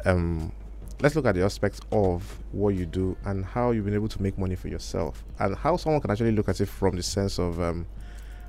um 0.04 0.52
let's 1.00 1.16
look 1.16 1.26
at 1.26 1.34
the 1.34 1.42
aspects 1.44 1.80
of 1.92 2.38
what 2.52 2.70
you 2.70 2.86
do 2.86 3.16
and 3.24 3.44
how 3.44 3.72
you've 3.72 3.84
been 3.84 3.94
able 3.94 4.08
to 4.08 4.22
make 4.22 4.38
money 4.38 4.54
for 4.54 4.68
yourself 4.68 5.24
and 5.40 5.56
how 5.56 5.76
someone 5.76 6.00
can 6.00 6.10
actually 6.10 6.32
look 6.32 6.48
at 6.48 6.60
it 6.60 6.66
from 6.66 6.96
the 6.96 7.02
sense 7.02 7.38
of 7.38 7.60
um, 7.60 7.86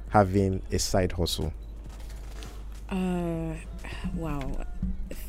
having 0.10 0.62
a 0.72 0.80
side 0.80 1.12
hustle 1.12 1.52
Uh, 2.90 3.56
wow. 4.16 4.66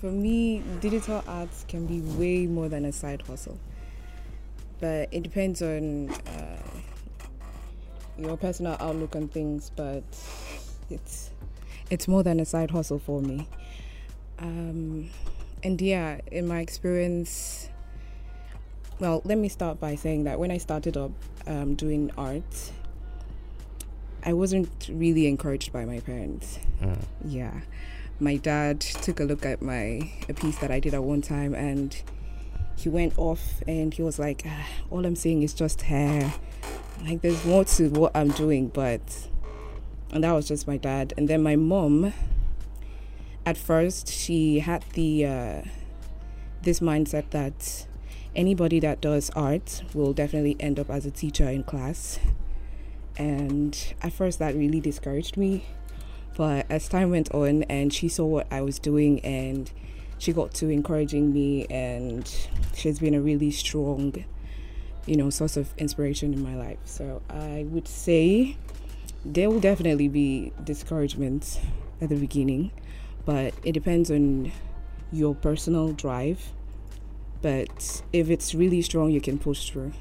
For 0.01 0.11
me, 0.11 0.63
digital 0.81 1.23
arts 1.27 1.65
can 1.69 1.87
be 1.87 2.01
way 2.19 2.47
more 2.47 2.69
than 2.69 2.85
a 2.85 2.93
side 2.93 3.23
hustle. 3.23 3.59
But 4.81 5.09
it 5.11 5.23
depends 5.23 5.63
on 5.63 6.11
uh, 6.11 6.59
your 8.19 8.37
personal 8.37 8.77
outlook 8.79 9.17
on 9.17 9.29
things. 9.29 9.71
But 9.75 10.05
it's 10.91 11.31
it's 11.91 12.09
more 12.09 12.23
than 12.23 12.41
a 12.41 12.45
side 12.45 12.71
hustle 12.71 12.99
for 12.99 13.23
me. 13.23 13.49
Um, 14.39 15.09
and 15.67 15.83
yeah, 15.83 16.21
in 16.31 16.47
my 16.47 16.61
experience, 16.61 17.69
well, 19.01 19.21
let 19.25 19.37
me 19.37 19.49
start 19.49 19.81
by 19.81 19.97
saying 19.97 20.23
that 20.23 20.39
when 20.39 20.53
I 20.53 20.59
started 20.59 20.97
up 20.97 21.11
um, 21.45 21.75
doing 21.75 22.13
art, 22.17 22.71
I 24.23 24.33
wasn't 24.33 24.89
really 24.89 25.27
encouraged 25.27 25.73
by 25.73 25.85
my 25.85 25.99
parents. 25.99 26.61
Mm. 26.81 27.03
Yeah. 27.25 27.61
My 28.21 28.37
dad 28.37 28.81
took 28.81 29.19
a 29.19 29.25
look 29.25 29.45
at 29.45 29.61
my 29.61 30.09
a 30.29 30.35
piece 30.35 30.57
that 30.59 30.71
I 30.71 30.79
did 30.79 30.95
at 30.95 31.03
one 31.03 31.21
time 31.21 31.53
and 31.53 32.01
he 32.77 32.89
went 32.89 33.19
off 33.19 33.61
and 33.67 33.93
he 33.93 34.03
was 34.03 34.21
like, 34.21 34.45
ah, 34.47 34.67
all 34.91 35.05
I'm 35.05 35.17
seeing 35.17 35.43
is 35.43 35.53
just 35.53 35.83
hair. 35.83 36.33
Like 37.05 37.23
there's 37.23 37.45
more 37.45 37.65
to 37.65 37.89
what 37.91 38.13
I'm 38.15 38.31
doing, 38.31 38.69
but 38.69 39.03
and 40.13 40.23
that 40.23 40.31
was 40.31 40.47
just 40.47 40.69
my 40.69 40.77
dad. 40.77 41.13
And 41.17 41.27
then 41.27 41.43
my 41.43 41.57
mom 41.57 42.13
at 43.47 43.57
first 43.57 44.09
she 44.09 44.59
had 44.59 44.83
the 44.95 45.25
uh, 45.25 45.63
this 46.63 46.81
mindset 46.81 47.31
that 47.31 47.87
anybody 48.35 48.81
that 48.81 49.01
does 49.01 49.31
art 49.31 49.83
will 49.95 50.13
definitely 50.13 50.57
end 50.61 50.79
up 50.79 50.91
as 50.91 51.07
a 51.07 51.11
teacher 51.11 51.49
in 51.49 51.63
class. 51.63 52.19
And 53.17 53.95
at 54.03 54.13
first 54.13 54.41
that 54.41 54.55
really 54.55 54.81
discouraged 54.81 55.37
me. 55.39 55.65
But 56.37 56.67
as 56.69 56.87
time 56.89 57.11
went 57.11 57.33
on 57.33 57.63
and 57.63 57.95
she 57.95 58.09
saw 58.09 58.27
what 58.27 58.47
I 58.51 58.61
was 58.61 58.79
doing 58.79 59.21
and 59.21 59.71
she 60.19 60.33
got 60.33 60.53
to 60.55 60.69
encouraging 60.69 61.33
me 61.33 61.65
and 61.67 62.31
she's 62.75 62.99
been 62.99 63.15
a 63.15 63.21
really 63.21 63.51
strong, 63.51 64.25
you 65.07 65.17
know, 65.17 65.31
source 65.31 65.57
of 65.57 65.73
inspiration 65.79 66.35
in 66.35 66.43
my 66.43 66.55
life. 66.57 66.79
So 66.85 67.23
I 67.31 67.65
would 67.71 67.89
say 67.89 68.59
there 69.25 69.49
will 69.49 69.61
definitely 69.61 70.09
be 70.09 70.53
discouragement 70.63 71.59
at 72.03 72.11
the 72.11 72.17
beginning, 72.17 72.71
but 73.27 73.53
it 73.65 73.73
depends 73.73 74.11
on 74.11 74.51
your 75.13 75.35
personal 75.35 75.93
drive. 75.93 76.41
But 77.43 78.03
if 78.13 78.31
it's 78.31 78.55
really 78.55 78.81
strong, 78.83 79.11
you 79.11 79.21
can 79.21 79.39
push 79.39 79.69
through. 79.71 79.93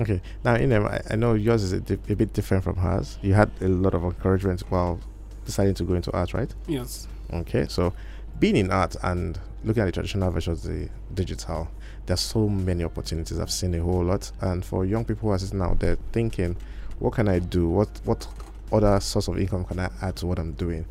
okay 0.00 0.20
now 0.44 0.54
Inem, 0.56 0.86
I, 0.86 1.02
I 1.12 1.16
know 1.16 1.34
yours 1.34 1.62
is 1.64 1.72
a, 1.72 1.80
di- 1.80 1.98
a 2.12 2.14
bit 2.16 2.32
different 2.32 2.62
from 2.64 2.76
hers 2.76 3.18
you 3.22 3.34
had 3.34 3.50
a 3.60 3.66
lot 3.66 3.92
of 3.92 4.04
encouragement 4.04 4.60
while 4.70 5.00
deciding 5.44 5.74
to 5.74 5.82
go 5.84 5.94
into 5.94 6.12
art 6.12 6.32
right 6.32 6.54
Yes. 6.68 7.08
Okay, 7.32 7.66
so 7.68 7.92
being 8.38 8.56
in 8.56 8.70
art 8.70 8.94
and 9.02 9.38
looking 9.64 9.82
at 9.82 9.86
the 9.86 9.92
traditional 9.92 10.30
versus 10.30 10.62
the 10.62 10.88
digital, 11.14 11.68
there's 12.06 12.20
so 12.20 12.48
many 12.48 12.82
opportunities. 12.84 13.38
I've 13.38 13.50
seen 13.50 13.74
a 13.74 13.82
whole 13.82 14.02
lot, 14.04 14.32
and 14.40 14.64
for 14.64 14.84
young 14.86 15.04
people 15.04 15.28
who 15.28 15.34
are 15.34 15.38
sitting 15.38 15.60
out 15.60 15.78
there 15.78 15.96
thinking, 16.12 16.56
"What 16.98 17.12
can 17.14 17.28
I 17.28 17.38
do? 17.38 17.68
What 17.68 17.88
what 18.04 18.26
other 18.72 18.98
source 19.00 19.28
of 19.28 19.38
income 19.38 19.64
can 19.64 19.78
I 19.78 19.90
add 20.02 20.16
to 20.16 20.26
what 20.26 20.38
I'm 20.38 20.52
doing?" 20.54 20.86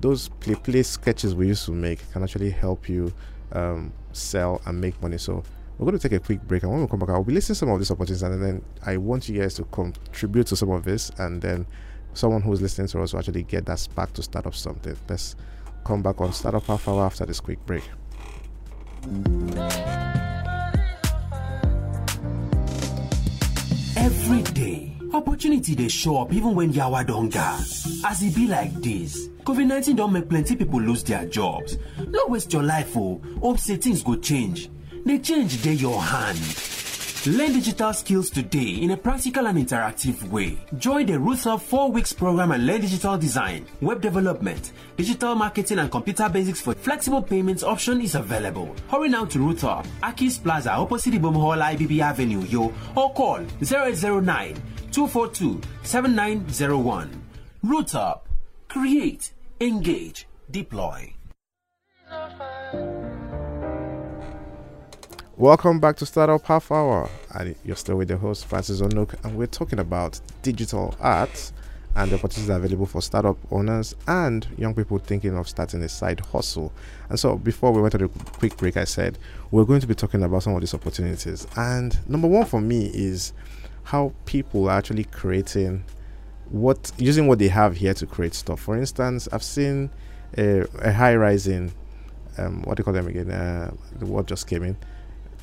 Those 0.00 0.28
play 0.28 0.54
play 0.54 0.82
sketches 0.82 1.34
we 1.34 1.48
used 1.48 1.66
to 1.66 1.72
make 1.72 2.10
can 2.12 2.22
actually 2.22 2.50
help 2.50 2.88
you 2.88 3.12
um, 3.52 3.92
sell 4.12 4.60
and 4.64 4.80
make 4.80 5.00
money. 5.02 5.18
So 5.18 5.42
we're 5.78 5.86
going 5.86 5.98
to 5.98 6.08
take 6.08 6.18
a 6.18 6.24
quick 6.24 6.42
break, 6.42 6.62
and 6.62 6.72
when 6.72 6.80
we 6.82 6.86
come 6.88 6.98
back, 6.98 7.10
I'll 7.10 7.24
be 7.24 7.32
listing 7.32 7.54
some 7.54 7.70
of 7.70 7.78
these 7.78 7.90
opportunities, 7.90 8.22
and 8.22 8.42
then 8.42 8.62
I 8.84 8.96
want 8.96 9.28
you 9.28 9.40
guys 9.40 9.54
to 9.54 9.64
contribute 9.64 10.46
to 10.48 10.56
some 10.56 10.70
of 10.70 10.84
this, 10.84 11.10
and 11.18 11.40
then 11.40 11.66
someone 12.12 12.42
who's 12.42 12.60
listening 12.60 12.88
to 12.88 13.02
us 13.02 13.12
will 13.12 13.20
actually 13.20 13.44
get 13.44 13.66
that 13.66 13.78
spark 13.78 14.12
to 14.14 14.22
start 14.22 14.46
up 14.46 14.54
something. 14.54 14.96
Let's 15.08 15.36
come 15.84 16.02
back 16.02 16.20
on 16.20 16.32
Startup 16.32 16.64
Half 16.64 16.88
Hour 16.88 17.04
after 17.04 17.24
this 17.24 17.40
quick 17.40 17.64
break. 17.66 17.84
Every 23.96 24.42
day, 24.52 24.99
opportunity 25.12 25.74
dey 25.74 25.88
show 25.88 26.18
up 26.22 26.32
even 26.32 26.54
when 26.54 26.72
yawa 26.72 27.06
don 27.06 27.28
gas. 27.28 28.02
As 28.04 28.22
e 28.22 28.30
be 28.30 28.46
like 28.46 28.72
this, 28.80 29.28
COVID-19 29.44 29.96
don 29.96 30.12
make 30.12 30.28
plenty 30.28 30.56
people 30.56 30.80
lose 30.80 31.02
their 31.04 31.26
jobs. 31.26 31.78
No 32.08 32.26
waste 32.28 32.52
your 32.52 32.62
life 32.62 32.96
o, 32.96 33.20
hope 33.40 33.58
say 33.58 33.76
things 33.76 34.02
go 34.02 34.16
change. 34.16 34.70
The 35.04 35.18
change 35.18 35.62
dey 35.62 35.74
your 35.74 36.00
hand. 36.00 36.38
Learn 37.26 37.52
digital 37.52 37.92
skills 37.92 38.30
today 38.30 38.76
in 38.80 38.92
a 38.92 38.96
practical 38.96 39.46
and 39.46 39.58
interactive 39.58 40.22
way. 40.30 40.58
Join 40.78 41.04
the 41.04 41.18
Up 41.50 41.60
4 41.60 41.90
weeks 41.90 42.14
program 42.14 42.50
and 42.52 42.64
learn 42.66 42.80
digital 42.80 43.18
design, 43.18 43.66
web 43.82 44.00
development, 44.00 44.72
digital 44.96 45.34
marketing, 45.34 45.80
and 45.80 45.90
computer 45.90 46.30
basics 46.30 46.62
for 46.62 46.72
flexible 46.72 47.20
payments 47.22 47.62
option 47.62 48.00
is 48.00 48.14
available. 48.14 48.74
Hurry 48.88 49.10
now 49.10 49.26
to 49.26 49.50
Up, 49.50 49.86
Akis 50.02 50.42
Plaza, 50.42 50.72
opposite 50.72 51.12
Ibom 51.12 51.34
Hall, 51.34 51.58
IBB 51.58 52.00
Avenue, 52.00 52.40
Uyo, 52.40 52.72
or 52.96 53.12
call 53.12 53.40
0809 53.60 54.56
242 54.92 55.60
7901. 55.84 57.22
Root 57.62 57.94
Up, 57.94 58.28
create, 58.68 59.32
engage, 59.60 60.26
deploy. 60.50 61.12
Welcome 65.36 65.78
back 65.78 65.96
to 65.98 66.06
Startup 66.06 66.44
Half 66.44 66.72
Hour. 66.72 67.08
And 67.34 67.54
you're 67.64 67.76
still 67.76 67.96
with 67.96 68.08
the 68.08 68.16
host, 68.16 68.46
Francis 68.46 68.80
Onuk, 68.80 69.14
and 69.24 69.36
we're 69.38 69.46
talking 69.46 69.78
about 69.78 70.20
digital 70.42 70.96
art 71.00 71.52
and 71.94 72.10
the 72.10 72.16
opportunities 72.16 72.48
available 72.48 72.86
for 72.86 73.00
startup 73.00 73.36
owners 73.50 73.94
and 74.06 74.46
young 74.56 74.74
people 74.74 74.98
thinking 74.98 75.36
of 75.36 75.48
starting 75.48 75.82
a 75.82 75.88
side 75.88 76.20
hustle. 76.20 76.72
And 77.08 77.18
so, 77.18 77.36
before 77.36 77.72
we 77.72 77.80
went 77.80 77.94
on 77.94 78.02
a 78.02 78.08
quick 78.08 78.56
break, 78.56 78.76
I 78.76 78.84
said 78.84 79.18
we're 79.52 79.64
going 79.64 79.80
to 79.80 79.86
be 79.86 79.94
talking 79.94 80.22
about 80.22 80.42
some 80.42 80.54
of 80.54 80.60
these 80.60 80.74
opportunities. 80.74 81.46
And 81.56 81.96
number 82.08 82.28
one 82.28 82.44
for 82.44 82.60
me 82.60 82.90
is 82.92 83.32
how 83.84 84.12
people 84.24 84.68
are 84.68 84.78
actually 84.78 85.04
creating 85.04 85.84
what 86.50 86.92
using 86.98 87.26
what 87.26 87.38
they 87.38 87.48
have 87.48 87.76
here 87.76 87.94
to 87.94 88.06
create 88.06 88.34
stuff. 88.34 88.60
For 88.60 88.76
instance, 88.76 89.28
I've 89.32 89.42
seen 89.42 89.90
a, 90.36 90.66
a 90.80 90.92
high 90.92 91.16
rising, 91.16 91.72
um, 92.38 92.62
what 92.62 92.76
do 92.76 92.80
you 92.80 92.84
call 92.84 92.94
them 92.94 93.06
again? 93.06 93.30
Uh, 93.30 93.72
the 93.98 94.06
word 94.06 94.26
just 94.26 94.46
came 94.46 94.62
in 94.62 94.76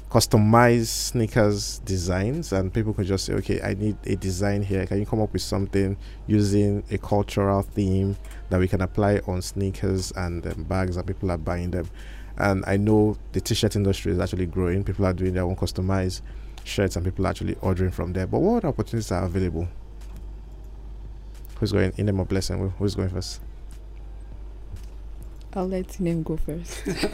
customize 0.09 0.85
sneakers 0.85 1.79
designs 1.79 2.53
and 2.53 2.73
people 2.73 2.93
could 2.93 3.05
just 3.05 3.25
say 3.25 3.33
okay 3.33 3.61
i 3.61 3.73
need 3.73 3.97
a 4.05 4.15
design 4.15 4.61
here 4.61 4.85
can 4.85 4.99
you 4.99 5.05
come 5.05 5.21
up 5.21 5.33
with 5.33 5.41
something 5.41 5.97
using 6.27 6.81
a 6.91 6.97
cultural 6.97 7.61
theme 7.61 8.15
that 8.49 8.57
we 8.57 8.69
can 8.69 8.81
apply 8.81 9.19
on 9.27 9.41
sneakers 9.41 10.11
and 10.13 10.47
um, 10.47 10.63
bags 10.63 10.95
and 10.95 11.05
people 11.05 11.29
are 11.29 11.37
buying 11.37 11.71
them 11.71 11.89
and 12.37 12.63
i 12.67 12.77
know 12.77 13.17
the 13.33 13.41
t-shirt 13.41 13.75
industry 13.75 14.13
is 14.13 14.19
actually 14.19 14.45
growing 14.45 14.81
people 14.81 15.05
are 15.05 15.11
doing 15.11 15.33
their 15.33 15.43
own 15.43 15.57
customized 15.57 16.21
shirts 16.67 16.95
and 16.95 17.05
people 17.05 17.25
are 17.25 17.29
actually 17.29 17.55
ordering 17.61 17.91
from 17.91 18.13
there. 18.13 18.27
But 18.27 18.39
what 18.39 18.65
opportunities 18.65 19.11
are 19.11 19.23
available? 19.23 19.67
Who's 21.59 21.71
going 21.71 21.91
Inem 21.93 22.21
of 22.21 22.27
blessing 22.27 22.69
who's 22.77 22.95
going 22.95 23.09
first? 23.09 23.41
I'll 25.53 25.67
let 25.67 25.87
Inem 25.87 26.23
go 26.23 26.37
first. 26.37 26.83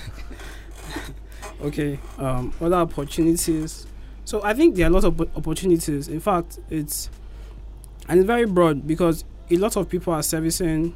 okay 1.62 2.00
um 2.18 2.54
other 2.60 2.76
opportunities. 2.76 3.88
So 4.26 4.42
i 4.44 4.54
think 4.54 4.76
there 4.76 4.86
are 4.86 4.90
a 4.90 4.94
lot 4.94 5.04
of 5.04 5.20
opportunities. 5.38 6.08
In 6.08 6.20
fact 6.20 6.60
it's 6.70 7.10
and 8.10 8.20
it's 8.20 8.28
very 8.28 8.46
broad 8.46 8.86
because 8.86 9.24
a 9.50 9.56
lot 9.58 9.76
of 9.78 9.88
people 9.90 10.14
are 10.14 10.24
servicing 10.24 10.96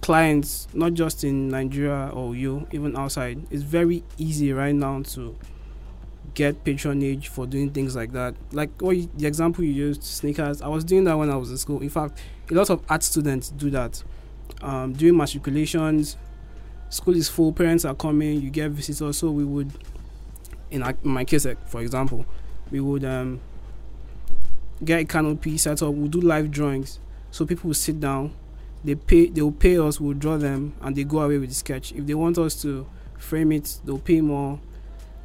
clients 0.00 0.66
not 0.72 0.94
just 0.94 1.24
in 1.24 1.48
nigeria 1.48 2.10
or 2.12 2.34
you 2.34 2.66
even 2.72 2.96
outside. 2.96 3.44
It's 3.50 3.62
very 3.62 4.04
easy 4.18 4.52
right 4.52 4.74
now 4.74 5.02
to 5.02 5.36
get 6.34 6.64
patronage 6.64 7.28
for 7.28 7.46
doing 7.46 7.70
things 7.70 7.96
like 7.96 8.12
that 8.12 8.34
like 8.52 8.70
what 8.80 8.96
you, 8.96 9.08
the 9.16 9.26
example 9.26 9.64
you 9.64 9.72
used 9.72 10.02
sneakers 10.02 10.62
i 10.62 10.68
was 10.68 10.84
doing 10.84 11.04
that 11.04 11.16
when 11.16 11.30
i 11.30 11.36
was 11.36 11.50
in 11.50 11.56
school 11.56 11.80
in 11.80 11.88
fact 11.90 12.18
a 12.50 12.54
lot 12.54 12.70
of 12.70 12.82
art 12.88 13.02
students 13.02 13.50
do 13.50 13.70
that 13.70 14.02
um, 14.62 14.92
doing 14.92 15.16
matriculations 15.16 16.16
school 16.90 17.16
is 17.16 17.28
full, 17.28 17.52
parents 17.52 17.84
are 17.84 17.94
coming, 17.94 18.40
you 18.42 18.50
get 18.50 18.72
visitors. 18.72 19.16
So 19.16 19.30
we 19.30 19.44
would, 19.44 19.72
in, 20.70 20.82
our, 20.82 20.94
in 21.02 21.10
my 21.10 21.24
case, 21.24 21.46
for 21.66 21.80
example, 21.80 22.26
we 22.70 22.80
would 22.80 23.04
um, 23.04 23.40
get 24.84 25.00
a 25.00 25.04
canopy 25.04 25.56
set 25.56 25.82
up. 25.82 25.94
We'll 25.94 26.08
do 26.08 26.20
live 26.20 26.50
drawings, 26.50 26.98
so 27.30 27.46
people 27.46 27.68
will 27.68 27.74
sit 27.74 27.98
down. 27.98 28.34
They 28.84 28.94
pay. 28.94 29.28
They 29.28 29.42
will 29.42 29.52
pay 29.52 29.78
us. 29.78 30.00
We'll 30.00 30.14
draw 30.14 30.36
them, 30.36 30.74
and 30.80 30.96
they 30.96 31.04
go 31.04 31.20
away 31.20 31.38
with 31.38 31.50
the 31.50 31.54
sketch. 31.54 31.92
If 31.92 32.06
they 32.06 32.14
want 32.14 32.38
us 32.38 32.60
to 32.62 32.86
frame 33.18 33.52
it, 33.52 33.78
they'll 33.84 33.98
pay 33.98 34.20
more. 34.20 34.58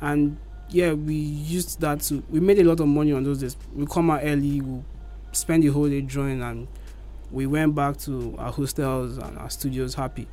And 0.01 0.37
yeah, 0.69 0.93
we 0.93 1.15
used 1.15 1.79
that 1.81 2.01
to. 2.01 2.23
We 2.29 2.39
made 2.39 2.59
a 2.59 2.63
lot 2.63 2.79
of 2.79 2.87
money 2.87 3.13
on 3.13 3.23
those 3.23 3.39
days. 3.39 3.55
We 3.73 3.85
come 3.85 4.09
out 4.11 4.21
early. 4.23 4.61
We 4.61 4.81
spend 5.31 5.63
the 5.63 5.67
whole 5.67 5.87
day 5.89 6.01
drawing, 6.01 6.41
and 6.41 6.67
we 7.31 7.45
went 7.45 7.75
back 7.75 7.97
to 7.99 8.35
our 8.37 8.51
hostels 8.51 9.17
and 9.17 9.37
our 9.37 9.49
studios 9.49 9.95
happy. 9.95 10.27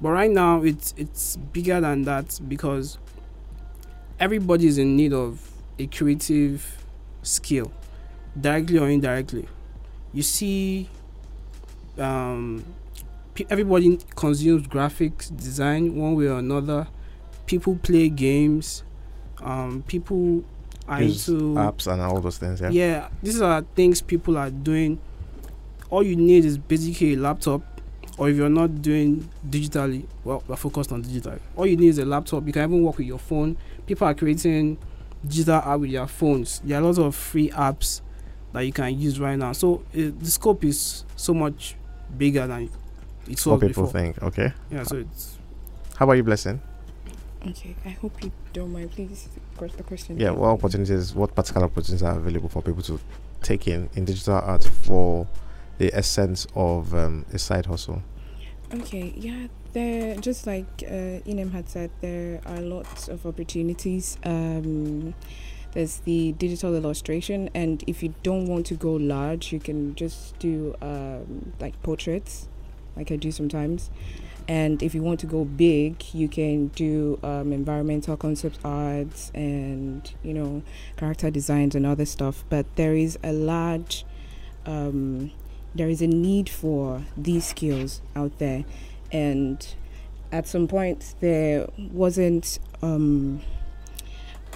But 0.00 0.10
right 0.10 0.30
now, 0.30 0.62
it's 0.62 0.94
it's 0.96 1.36
bigger 1.36 1.80
than 1.80 2.02
that 2.02 2.40
because 2.48 2.98
everybody 4.18 4.66
is 4.66 4.78
in 4.78 4.96
need 4.96 5.12
of 5.12 5.50
a 5.78 5.86
creative 5.86 6.84
skill, 7.22 7.72
directly 8.38 8.78
or 8.78 8.88
indirectly. 8.88 9.48
You 10.12 10.22
see, 10.22 10.88
um, 11.98 12.64
everybody 13.48 13.98
consumes 14.14 14.66
graphics 14.66 15.34
design 15.34 15.96
one 15.96 16.14
way 16.14 16.26
or 16.26 16.38
another. 16.38 16.88
People 17.46 17.76
play 17.76 18.08
games. 18.08 18.82
Um, 19.42 19.82
people 19.86 20.44
are 20.88 21.02
Use 21.02 21.28
into 21.28 21.54
apps 21.54 21.90
and 21.90 22.02
all 22.02 22.20
those 22.20 22.38
things 22.38 22.60
yeah 22.60 22.70
yeah, 22.70 23.08
these 23.22 23.40
are 23.40 23.62
things 23.74 24.02
people 24.02 24.36
are 24.36 24.50
doing. 24.50 24.98
All 25.90 26.02
you 26.02 26.16
need 26.16 26.44
is 26.44 26.58
basically 26.58 27.14
a 27.14 27.16
laptop, 27.16 27.62
or 28.18 28.30
if 28.30 28.36
you're 28.36 28.48
not 28.48 28.80
doing 28.82 29.28
digitally, 29.48 30.06
well, 30.24 30.42
we're 30.46 30.56
focused 30.56 30.90
on 30.90 31.02
digital. 31.02 31.38
All 31.54 31.66
you 31.66 31.76
need 31.76 31.88
is 31.88 31.98
a 31.98 32.04
laptop. 32.04 32.46
You 32.46 32.52
can 32.52 32.62
even 32.62 32.82
work 32.82 32.96
with 32.98 33.06
your 33.06 33.18
phone. 33.18 33.56
People 33.86 34.06
are 34.08 34.14
creating 34.14 34.78
digital 35.26 35.60
art 35.62 35.80
with 35.80 35.92
their 35.92 36.06
phones. 36.06 36.60
There 36.64 36.78
are 36.78 36.82
lots 36.82 36.98
of 36.98 37.14
free 37.14 37.50
apps 37.50 38.00
that 38.52 38.62
you 38.62 38.72
can 38.72 38.98
use 38.98 39.20
right 39.20 39.38
now. 39.38 39.52
So 39.52 39.84
it, 39.92 40.18
the 40.18 40.30
scope 40.30 40.64
is 40.64 41.04
so 41.16 41.34
much 41.34 41.76
bigger 42.16 42.46
than 42.46 42.70
it 43.26 43.30
was 43.30 43.46
what 43.46 43.60
people 43.60 43.84
before. 43.84 44.00
think 44.00 44.22
okay 44.22 44.52
Yeah, 44.70 44.82
so 44.82 44.96
it's 44.96 45.38
how 45.96 46.04
about 46.04 46.14
you 46.14 46.22
blessing 46.22 46.60
okay, 47.48 47.74
I 47.84 47.90
hope 47.90 48.22
you 48.22 48.32
don't 48.52 48.72
mind. 48.72 48.90
Please, 48.92 49.28
the 49.58 49.82
question. 49.82 50.18
Yeah, 50.18 50.30
what 50.30 50.48
opportunities, 50.48 51.14
what 51.14 51.34
particular 51.34 51.66
opportunities 51.66 52.02
are 52.02 52.16
available 52.16 52.48
for 52.48 52.62
people 52.62 52.82
to 52.82 52.98
take 53.42 53.68
in 53.68 53.88
in 53.94 54.04
digital 54.04 54.34
art 54.34 54.64
for 54.64 55.26
the 55.78 55.92
essence 55.94 56.46
of 56.54 56.94
um, 56.94 57.24
a 57.32 57.38
side 57.38 57.66
hustle? 57.66 58.02
Okay, 58.74 59.12
yeah, 59.16 59.48
there 59.72 60.16
just 60.16 60.46
like 60.46 60.66
uh, 60.82 61.20
Inem 61.26 61.52
had 61.52 61.68
said, 61.68 61.90
there 62.00 62.40
are 62.46 62.60
lots 62.60 63.08
of 63.08 63.26
opportunities. 63.26 64.16
Um, 64.24 65.14
there's 65.72 65.98
the 66.00 66.32
digital 66.32 66.74
illustration, 66.74 67.48
and 67.54 67.82
if 67.86 68.02
you 68.02 68.14
don't 68.22 68.46
want 68.46 68.66
to 68.66 68.74
go 68.74 68.92
large, 68.92 69.52
you 69.52 69.60
can 69.60 69.94
just 69.94 70.38
do 70.38 70.74
um, 70.82 71.52
like 71.60 71.82
portraits, 71.82 72.48
like 72.96 73.10
I 73.10 73.16
do 73.16 73.30
sometimes. 73.30 73.90
And 74.48 74.82
if 74.82 74.94
you 74.94 75.02
want 75.02 75.20
to 75.20 75.26
go 75.26 75.44
big, 75.44 76.02
you 76.14 76.28
can 76.28 76.68
do 76.68 77.18
um, 77.22 77.52
environmental 77.52 78.16
concept 78.16 78.58
arts 78.64 79.30
and 79.34 80.10
you 80.22 80.34
know 80.34 80.62
character 80.96 81.30
designs 81.30 81.74
and 81.74 81.84
other 81.86 82.04
stuff. 82.06 82.44
But 82.48 82.66
there 82.76 82.94
is 82.94 83.18
a 83.22 83.32
large 83.32 84.04
um, 84.66 85.30
there 85.74 85.88
is 85.88 86.02
a 86.02 86.06
need 86.06 86.48
for 86.48 87.02
these 87.16 87.46
skills 87.46 88.00
out 88.14 88.38
there 88.38 88.64
and 89.10 89.74
at 90.30 90.46
some 90.46 90.68
point 90.68 91.14
there 91.20 91.66
wasn't 91.92 92.58
um 92.82 93.40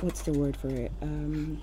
what's 0.01 0.22
the 0.22 0.33
word 0.33 0.57
for 0.57 0.68
it 0.68 0.92
um 1.03 1.61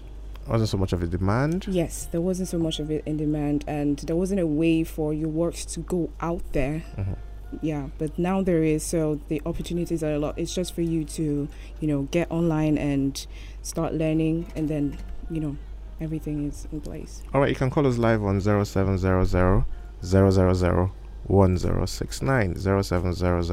Wasn't 0.47 0.69
so 0.69 0.77
much 0.77 0.91
of 0.93 1.01
a 1.03 1.07
demand. 1.07 1.67
yes 1.69 2.05
there 2.11 2.19
wasn't 2.21 2.49
so 2.49 2.57
much 2.57 2.79
of 2.79 2.89
it 2.91 3.03
in 3.05 3.17
demand 3.17 3.63
and 3.67 3.99
there 3.99 4.15
wasn't 4.15 4.39
a 4.39 4.47
way 4.47 4.83
for 4.83 5.13
your 5.13 5.29
works 5.29 5.65
to 5.65 5.79
go 5.81 6.09
out 6.19 6.41
there 6.53 6.83
Mhm. 6.97 7.15
Yeah 7.61 7.87
but 7.97 8.17
now 8.17 8.41
there 8.41 8.63
is 8.63 8.83
so 8.83 9.19
the 9.27 9.41
opportunities 9.45 10.03
are 10.03 10.13
a 10.13 10.19
lot 10.19 10.37
it's 10.37 10.53
just 10.53 10.73
for 10.73 10.81
you 10.81 11.03
to 11.03 11.47
you 11.79 11.87
know 11.87 12.03
get 12.11 12.29
online 12.31 12.77
and 12.77 13.27
start 13.61 13.93
learning 13.93 14.45
and 14.55 14.67
then 14.69 14.97
you 15.29 15.39
know 15.39 15.55
everything 16.01 16.47
is 16.47 16.67
in 16.71 16.81
place 16.81 17.21
All 17.33 17.41
right, 17.41 17.49
you 17.49 17.55
can 17.55 17.69
call 17.69 17.87
us 17.87 17.97
live 17.97 18.23
on 18.23 18.41
0700 18.41 19.25
000 19.25 19.65
1069 21.27 22.55
0700 22.55 23.43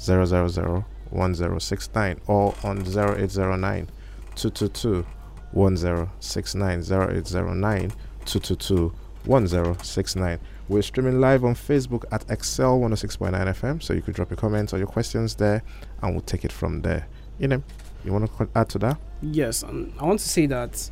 000 0.00 0.84
1069 1.10 2.20
or 2.26 2.54
on 2.62 2.78
0809 2.86 3.88
222 4.36 5.06
1069 5.52 6.80
0809 6.80 7.90
222 8.24 8.92
1069. 9.24 10.38
We're 10.70 10.82
streaming 10.82 11.20
live 11.20 11.44
on 11.44 11.56
Facebook 11.56 12.04
at 12.12 12.30
Excel 12.30 12.78
106.9 12.78 13.32
FM, 13.32 13.82
so 13.82 13.92
you 13.92 14.02
could 14.02 14.14
drop 14.14 14.30
your 14.30 14.36
comments 14.36 14.72
or 14.72 14.78
your 14.78 14.86
questions 14.86 15.34
there 15.34 15.64
and 16.00 16.12
we'll 16.12 16.20
take 16.20 16.44
it 16.44 16.52
from 16.52 16.82
there. 16.82 17.08
You 17.40 17.48
know, 17.48 17.62
you 18.04 18.12
want 18.12 18.30
to 18.38 18.48
add 18.54 18.68
to 18.68 18.78
that? 18.78 18.96
Yes, 19.20 19.64
and 19.64 19.92
I 19.98 20.04
want 20.04 20.20
to 20.20 20.28
say 20.28 20.46
that 20.46 20.88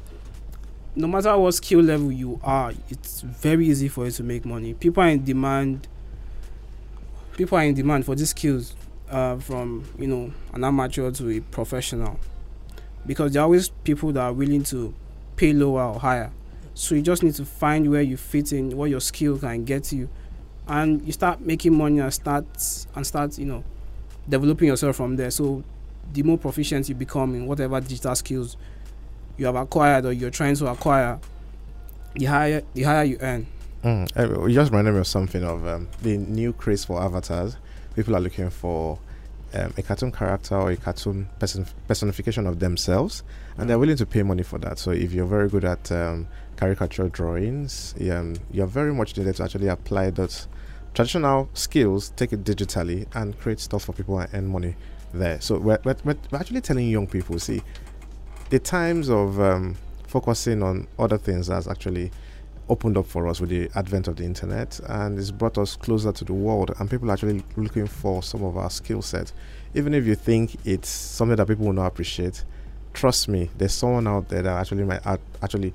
no 0.97 1.07
matter 1.07 1.39
what 1.39 1.55
skill 1.55 1.81
level 1.81 2.11
you 2.11 2.41
are, 2.43 2.73
it's 2.89 3.21
very 3.21 3.69
easy 3.69 3.87
for 3.87 4.07
you 4.07 4.11
to 4.11 4.25
make 4.25 4.45
money. 4.45 4.75
People 4.75 5.05
are 5.05 5.11
in 5.11 5.23
demand. 5.23 5.87
People 7.37 7.57
are 7.59 7.63
in 7.63 7.75
demand 7.75 8.05
for 8.05 8.17
these 8.17 8.31
skills, 8.31 8.75
uh, 9.09 9.37
from 9.37 9.85
you 9.97 10.09
know 10.09 10.33
an 10.55 10.65
amateur 10.65 11.13
to 11.13 11.31
a 11.31 11.39
professional, 11.39 12.19
because 13.07 13.31
there 13.31 13.43
are 13.43 13.45
always 13.45 13.69
people 13.69 14.11
that 14.11 14.23
are 14.23 14.33
willing 14.33 14.65
to 14.65 14.93
pay 15.37 15.53
lower 15.53 15.85
or 15.85 16.01
higher. 16.01 16.33
So 16.79 16.95
you 16.95 17.03
just 17.03 17.25
need 17.25 17.35
to 17.35 17.45
find 17.45 17.91
where 17.91 18.03
you 18.03 18.17
fit 18.17 18.53
in, 18.53 18.77
what 18.77 18.89
your 18.89 19.01
skill 19.01 19.37
can 19.37 19.65
get 19.65 19.93
you, 19.93 20.09
and 20.69 21.05
you 21.05 21.13
start 21.13 21.41
making 21.41 21.77
money 21.77 21.99
and 21.99 22.15
start 22.15 22.45
and 22.95 23.05
start 23.05 23.37
you 23.37 23.47
know 23.47 23.65
developing 24.29 24.69
yourself 24.69 24.95
from 24.95 25.17
there. 25.17 25.33
So 25.33 25.65
the 26.13 26.23
more 26.23 26.39
proficient 26.39 26.89
you 26.89 26.95
become 26.95 27.35
in 27.35 27.47
whatever 27.47 27.81
digital 27.81 28.15
skills 28.15 28.57
you 29.37 29.47
have 29.47 29.57
acquired 29.57 30.05
or 30.05 30.13
you're 30.13 30.31
trying 30.31 30.55
to 30.55 30.69
acquire, 30.69 31.19
the 32.15 32.27
higher 32.27 32.63
the 32.75 32.85
higher 32.85 33.03
you 33.03 33.19
earn. 33.23 33.49
Mm. 33.83 34.17
Uh, 34.17 34.47
You 34.47 34.55
just 34.55 34.71
reminded 34.71 34.93
me 34.93 35.01
of 35.01 35.09
something 35.09 35.43
of 35.43 35.67
um, 35.67 35.89
the 36.03 36.17
new 36.17 36.53
craze 36.53 36.85
for 36.85 37.03
avatars. 37.03 37.57
People 37.97 38.15
are 38.15 38.21
looking 38.21 38.51
for 38.51 39.01
um, 39.53 39.75
a 39.77 39.83
cartoon 39.83 40.13
character 40.13 40.55
or 40.55 40.71
a 40.71 40.77
cartoon 40.77 41.29
person 41.41 41.67
personification 41.89 42.47
of 42.47 42.61
themselves, 42.61 43.25
and 43.57 43.69
they're 43.69 43.81
willing 43.81 43.97
to 43.97 44.07
pay 44.07 44.23
money 44.23 44.45
for 44.45 44.59
that. 44.61 44.79
So 44.79 44.93
if 44.93 45.13
you're 45.13 45.27
very 45.27 45.49
good 45.49 45.65
at 45.65 45.91
um, 45.91 46.29
caricature 46.59 47.09
drawings, 47.09 47.95
um, 48.11 48.35
you're 48.51 48.67
very 48.67 48.93
much 48.93 49.17
needed 49.17 49.37
to 49.37 49.45
actually 49.45 49.69
apply 49.69 50.11
those 50.11 50.49
traditional 50.93 51.49
skills, 51.55 52.11
take 52.17 52.33
it 52.33 52.43
digitally, 52.43 53.07
and 53.15 53.39
create 53.39 53.61
stuff 53.61 53.85
for 53.85 53.93
people 53.93 54.19
and 54.19 54.29
earn 54.35 54.49
money 54.49 54.75
there. 55.15 55.41
So 55.41 55.59
we're, 55.59 55.79
we're, 55.85 55.97
we're 56.05 56.17
actually 56.35 56.61
telling 56.61 56.89
young 56.89 57.07
people, 57.07 57.39
see, 57.39 57.63
the 58.51 58.59
times 58.59 59.09
of 59.09 59.41
um, 59.41 59.77
focusing 60.09 60.63
on 60.63 60.89
other 60.99 61.17
things 61.17 61.47
has 61.47 61.69
actually 61.69 62.11
opened 62.69 62.99
up 62.99 63.07
for 63.07 63.29
us 63.29 63.41
with 63.41 63.51
the 63.51 63.71
advent 63.77 64.09
of 64.09 64.17
the 64.17 64.25
internet 64.25 64.79
and 64.89 65.19
it's 65.19 65.31
brought 65.31 65.57
us 65.57 65.75
closer 65.77 66.13
to 66.13 66.23
the 66.25 66.35
world 66.35 66.75
and 66.79 66.91
people 66.91 67.09
are 67.09 67.15
actually 67.15 67.43
looking 67.57 67.87
for 67.87 68.23
some 68.23 68.45
of 68.45 68.59
our 68.59 68.69
skill 68.69 69.01
sets 69.01 69.33
even 69.75 69.95
if 69.95 70.05
you 70.05 70.15
think 70.15 70.55
it's 70.67 70.91
something 70.91 71.37
that 71.37 71.49
people 71.49 71.65
will 71.65 71.73
not 71.73 71.87
appreciate 71.87 72.45
trust 72.93 73.27
me 73.27 73.49
there's 73.57 73.73
someone 73.73 74.07
out 74.07 74.29
there 74.29 74.43
that 74.43 74.61
actually 74.61 74.85
might 74.85 75.01
actually 75.43 75.73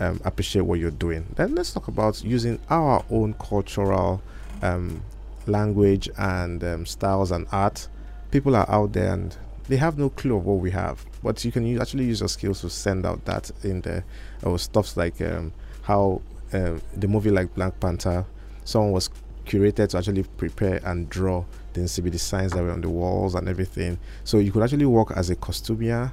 um, 0.00 0.20
appreciate 0.24 0.62
what 0.62 0.78
you're 0.78 0.90
doing. 0.90 1.26
Then 1.36 1.54
let's 1.54 1.72
talk 1.72 1.88
about 1.88 2.22
using 2.24 2.58
our 2.70 3.04
own 3.10 3.34
cultural 3.34 4.22
um, 4.62 5.02
language 5.46 6.08
and 6.16 6.62
um, 6.64 6.86
styles 6.86 7.30
and 7.30 7.46
art. 7.52 7.88
People 8.30 8.56
are 8.56 8.68
out 8.70 8.92
there 8.92 9.12
and 9.12 9.36
they 9.68 9.76
have 9.76 9.98
no 9.98 10.10
clue 10.10 10.36
of 10.36 10.44
what 10.44 10.58
we 10.58 10.70
have 10.70 11.04
but 11.24 11.42
you 11.42 11.50
can 11.50 11.66
u- 11.66 11.80
actually 11.80 12.04
use 12.04 12.20
your 12.20 12.28
skills 12.28 12.60
to 12.60 12.68
send 12.70 13.06
out 13.06 13.24
that 13.24 13.50
in 13.64 13.80
there. 13.80 14.04
Or 14.44 14.58
stuff 14.58 14.96
like 14.96 15.20
um, 15.22 15.52
how 15.82 16.20
um, 16.52 16.80
the 16.94 17.08
movie 17.08 17.30
like 17.30 17.52
black 17.54 17.80
panther 17.80 18.26
someone 18.64 18.92
was 18.92 19.10
curated 19.46 19.88
to 19.88 19.98
actually 19.98 20.22
prepare 20.22 20.80
and 20.84 21.08
draw 21.08 21.44
the 21.72 21.80
Nsibidi 21.80 22.12
designs 22.12 22.52
that 22.52 22.62
were 22.62 22.70
on 22.70 22.82
the 22.82 22.90
walls 22.90 23.34
and 23.34 23.48
everything. 23.48 23.98
So 24.22 24.38
you 24.38 24.52
could 24.52 24.62
actually 24.62 24.84
work 24.84 25.12
as 25.16 25.30
a 25.30 25.36
costumier 25.36 26.12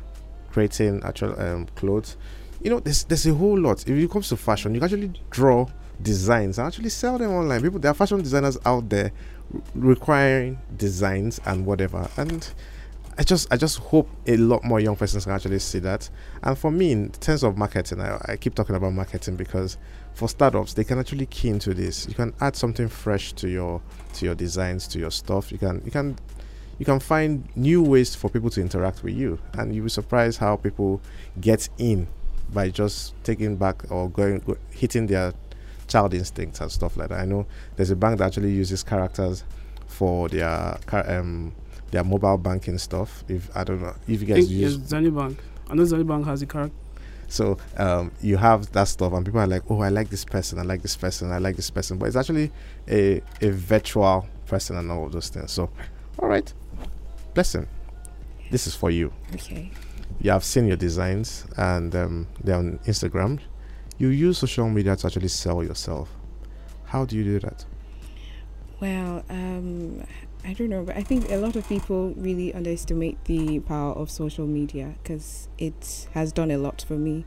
creating 0.52 1.02
actual 1.04 1.39
um, 1.39 1.67
clothes 1.76 2.17
you 2.63 2.69
know 2.69 2.80
there's, 2.80 3.04
there's 3.06 3.26
a 3.26 3.34
whole 3.34 3.58
lot 3.58 3.82
if 3.82 3.89
it 3.89 4.12
comes 4.12 4.30
to 4.30 4.38
fashion 4.38 4.74
you 4.74 4.80
can 4.80 4.86
actually 4.86 5.21
draw 5.30 5.65
designs 6.02 6.58
and 6.58 6.67
actually 6.67 6.89
sell 6.89 7.17
them 7.17 7.32
online 7.32 7.62
people 7.62 7.80
there 7.80 7.91
are 7.91 7.95
fashion 7.95 8.21
designers 8.21 8.58
out 8.65 8.88
there 8.89 9.12
requiring 9.76 10.58
designs 10.78 11.39
and 11.45 11.65
whatever 11.65 12.08
and 12.17 12.54
I 13.17 13.24
just 13.24 13.52
I 13.52 13.58
just 13.58 13.80
hope 13.80 14.10
a 14.26 14.38
lot 14.38 14.63
more 14.63 14.80
young 14.80 14.95
persons 14.95 15.26
can 15.26 15.34
actually 15.34 15.60
see 15.60 15.80
that. 15.80 16.10
And 16.43 16.58
for 16.58 16.71
me, 16.71 16.93
in 16.93 17.12
terms 17.12 17.43
of 17.43 17.58
marketing, 17.58 18.00
I, 18.00 18.19
I 18.26 18.38
keep 18.38 18.56
talking 18.56 18.76
about 18.76 18.93
marketing 18.93 19.36
because 19.36 19.78
for 20.13 20.30
startups, 20.30 20.74
they 20.74 20.84
can 20.86 20.97
actually 20.97 21.26
key 21.26 21.50
into 21.50 21.74
this. 21.74 22.08
You 22.08 22.13
can 22.13 22.34
add 22.39 22.56
something 22.56 22.88
fresh 22.88 23.34
to 23.34 23.50
your 23.50 23.82
to 24.13 24.26
your 24.26 24.34
designs, 24.34 24.88
to 24.88 25.00
your 25.00 25.12
stuff. 25.12 25.52
You 25.52 25.58
can 25.58 25.82
you 25.84 25.91
can 25.91 26.17
you 26.80 26.86
can 26.86 27.00
find 27.00 27.47
new 27.56 27.84
ways 27.84 28.15
for 28.15 28.30
people 28.30 28.50
to 28.52 28.62
interact 28.62 29.04
with 29.04 29.13
you, 29.13 29.39
and 29.54 29.76
you'll 29.76 29.84
be 29.84 29.89
surprised 29.89 30.39
how 30.39 30.56
people 30.56 31.02
get 31.39 31.67
in 31.78 32.08
by 32.54 32.70
just 32.70 33.14
taking 33.24 33.56
back 33.56 33.90
or 33.92 34.10
going 34.10 34.40
go, 34.40 34.58
hitting 34.72 35.08
their 35.08 35.34
child 35.88 36.14
instincts 36.14 36.62
and 36.62 36.72
stuff 36.72 36.96
like 36.98 37.10
that. 37.10 37.20
I 37.20 37.26
know 37.26 37.46
there's 37.76 37.92
a 37.92 37.96
bank 37.96 38.18
that 38.20 38.26
actually 38.28 38.52
uses 38.52 38.84
characters 38.84 39.44
for 39.88 40.30
their 40.30 40.78
car, 40.86 41.10
um 41.10 41.54
their 41.92 42.04
mobile 42.04 42.38
banking 42.38 42.78
stuff. 42.78 43.24
If 43.28 43.50
I 43.56 43.64
don't 43.64 43.82
know 43.82 43.94
if 44.08 44.22
you 44.22 44.28
guys 44.28 44.48
Think- 44.48 44.50
use 44.52 44.78
yes, 44.78 44.88
Zenith 44.90 45.16
Bank. 45.16 45.38
I 45.70 45.74
know 45.76 45.84
Zenith 45.86 46.08
Bank 46.08 46.26
has 46.26 46.42
a 46.42 46.46
character. 46.46 46.76
so 47.28 47.58
um, 47.78 48.12
you 48.22 48.36
have 48.38 48.72
that 48.74 48.86
stuff, 48.90 49.14
and 49.14 49.26
people 49.26 49.40
are 49.42 49.48
like, 49.48 49.64
"Oh, 49.70 49.80
I 49.82 49.90
like 49.90 50.10
this 50.10 50.26
person. 50.26 50.60
I 50.60 50.64
like 50.64 50.82
this 50.82 50.96
person. 50.98 51.32
I 51.32 51.38
like 51.40 51.56
this 51.56 51.70
person." 51.70 51.98
But 51.98 52.08
it's 52.08 52.16
actually 52.18 52.52
a 52.90 53.22
a 53.42 53.50
virtual 53.52 54.28
person 54.48 54.76
and 54.78 54.92
all 54.92 55.06
of 55.06 55.12
those 55.14 55.30
things. 55.30 55.52
So, 55.52 55.70
all 56.20 56.28
right, 56.30 56.54
blessing. 57.34 57.68
This 58.50 58.68
is 58.68 58.76
for 58.76 58.90
you. 58.92 59.14
Okay. 59.34 59.72
You 60.22 60.30
have 60.30 60.44
seen 60.44 60.68
your 60.68 60.78
designs, 60.78 61.46
and 61.58 61.96
um, 61.96 62.28
they're 62.44 62.56
on 62.56 62.80
Instagram. 62.86 63.40
You 63.98 64.10
use 64.10 64.38
social 64.38 64.70
media 64.70 64.96
to 64.96 65.08
actually 65.08 65.30
sell 65.30 65.64
yourself. 65.64 66.10
How 66.86 67.06
do 67.06 67.16
you 67.16 67.24
do 67.24 67.40
that? 67.40 67.66
Well, 68.80 69.24
um, 69.30 70.04
I 70.46 70.54
don't 70.54 70.70
know, 70.70 70.84
but 70.84 70.96
I 70.96 71.02
think 71.02 71.32
a 71.32 71.38
lot 71.38 71.56
of 71.56 71.68
people 71.68 72.14
really 72.16 72.54
underestimate 72.54 73.24
the 73.26 73.60
power 73.62 73.94
of 73.94 74.12
social 74.12 74.46
media 74.46 74.94
because 75.02 75.48
it 75.58 76.08
has 76.14 76.32
done 76.32 76.52
a 76.52 76.58
lot 76.58 76.86
for 76.88 76.96
me. 76.96 77.26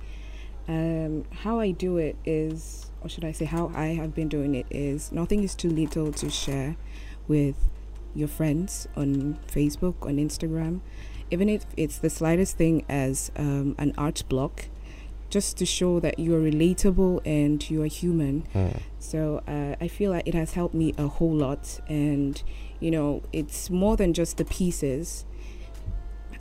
Um, 0.69 1.25
how 1.31 1.59
I 1.59 1.73
do 1.73 1.97
it 1.97 2.17
is, 2.25 2.91
or 3.03 3.09
should 3.09 3.25
I 3.25 3.33
say, 3.33 3.45
how 3.45 3.73
I 3.75 3.87
have 3.87 4.15
been 4.15 4.29
doing 4.29 4.55
it 4.55 4.67
is 4.71 5.11
nothing 5.11 5.43
is 5.43 5.57
too 5.57 5.71
little 5.71 6.13
to 6.13 6.31
share 6.31 6.77
with 7.27 7.57
your 8.15 8.29
friends 8.29 8.87
on 8.97 9.39
Facebook, 9.49 9.95
on 10.03 10.17
Instagram, 10.17 10.81
even 11.31 11.49
if 11.49 11.65
it's 11.77 11.99
the 11.99 12.11
slightest 12.11 12.57
thing 12.57 12.85
as 12.89 13.31
um, 13.37 13.75
an 13.79 13.93
art 13.97 14.23
block, 14.29 14.67
just 15.31 15.57
to 15.59 15.67
show 15.67 15.99
that 16.01 16.19
you're 16.19 16.41
relatable 16.41 17.21
and 17.27 17.69
you're 17.69 17.87
human. 17.87 18.45
So 18.99 19.43
uh, 19.49 19.75
I 19.81 19.89
feel 19.89 20.11
like 20.13 20.27
it 20.29 20.35
has 20.35 20.55
helped 20.55 20.75
me 20.75 20.95
a 20.97 21.09
whole 21.09 21.35
lot, 21.35 21.81
and 21.89 22.41
you 22.81 22.91
know, 22.91 23.23
it's 23.33 23.69
more 23.71 23.97
than 23.97 24.13
just 24.13 24.37
the 24.37 24.45
pieces. 24.45 25.25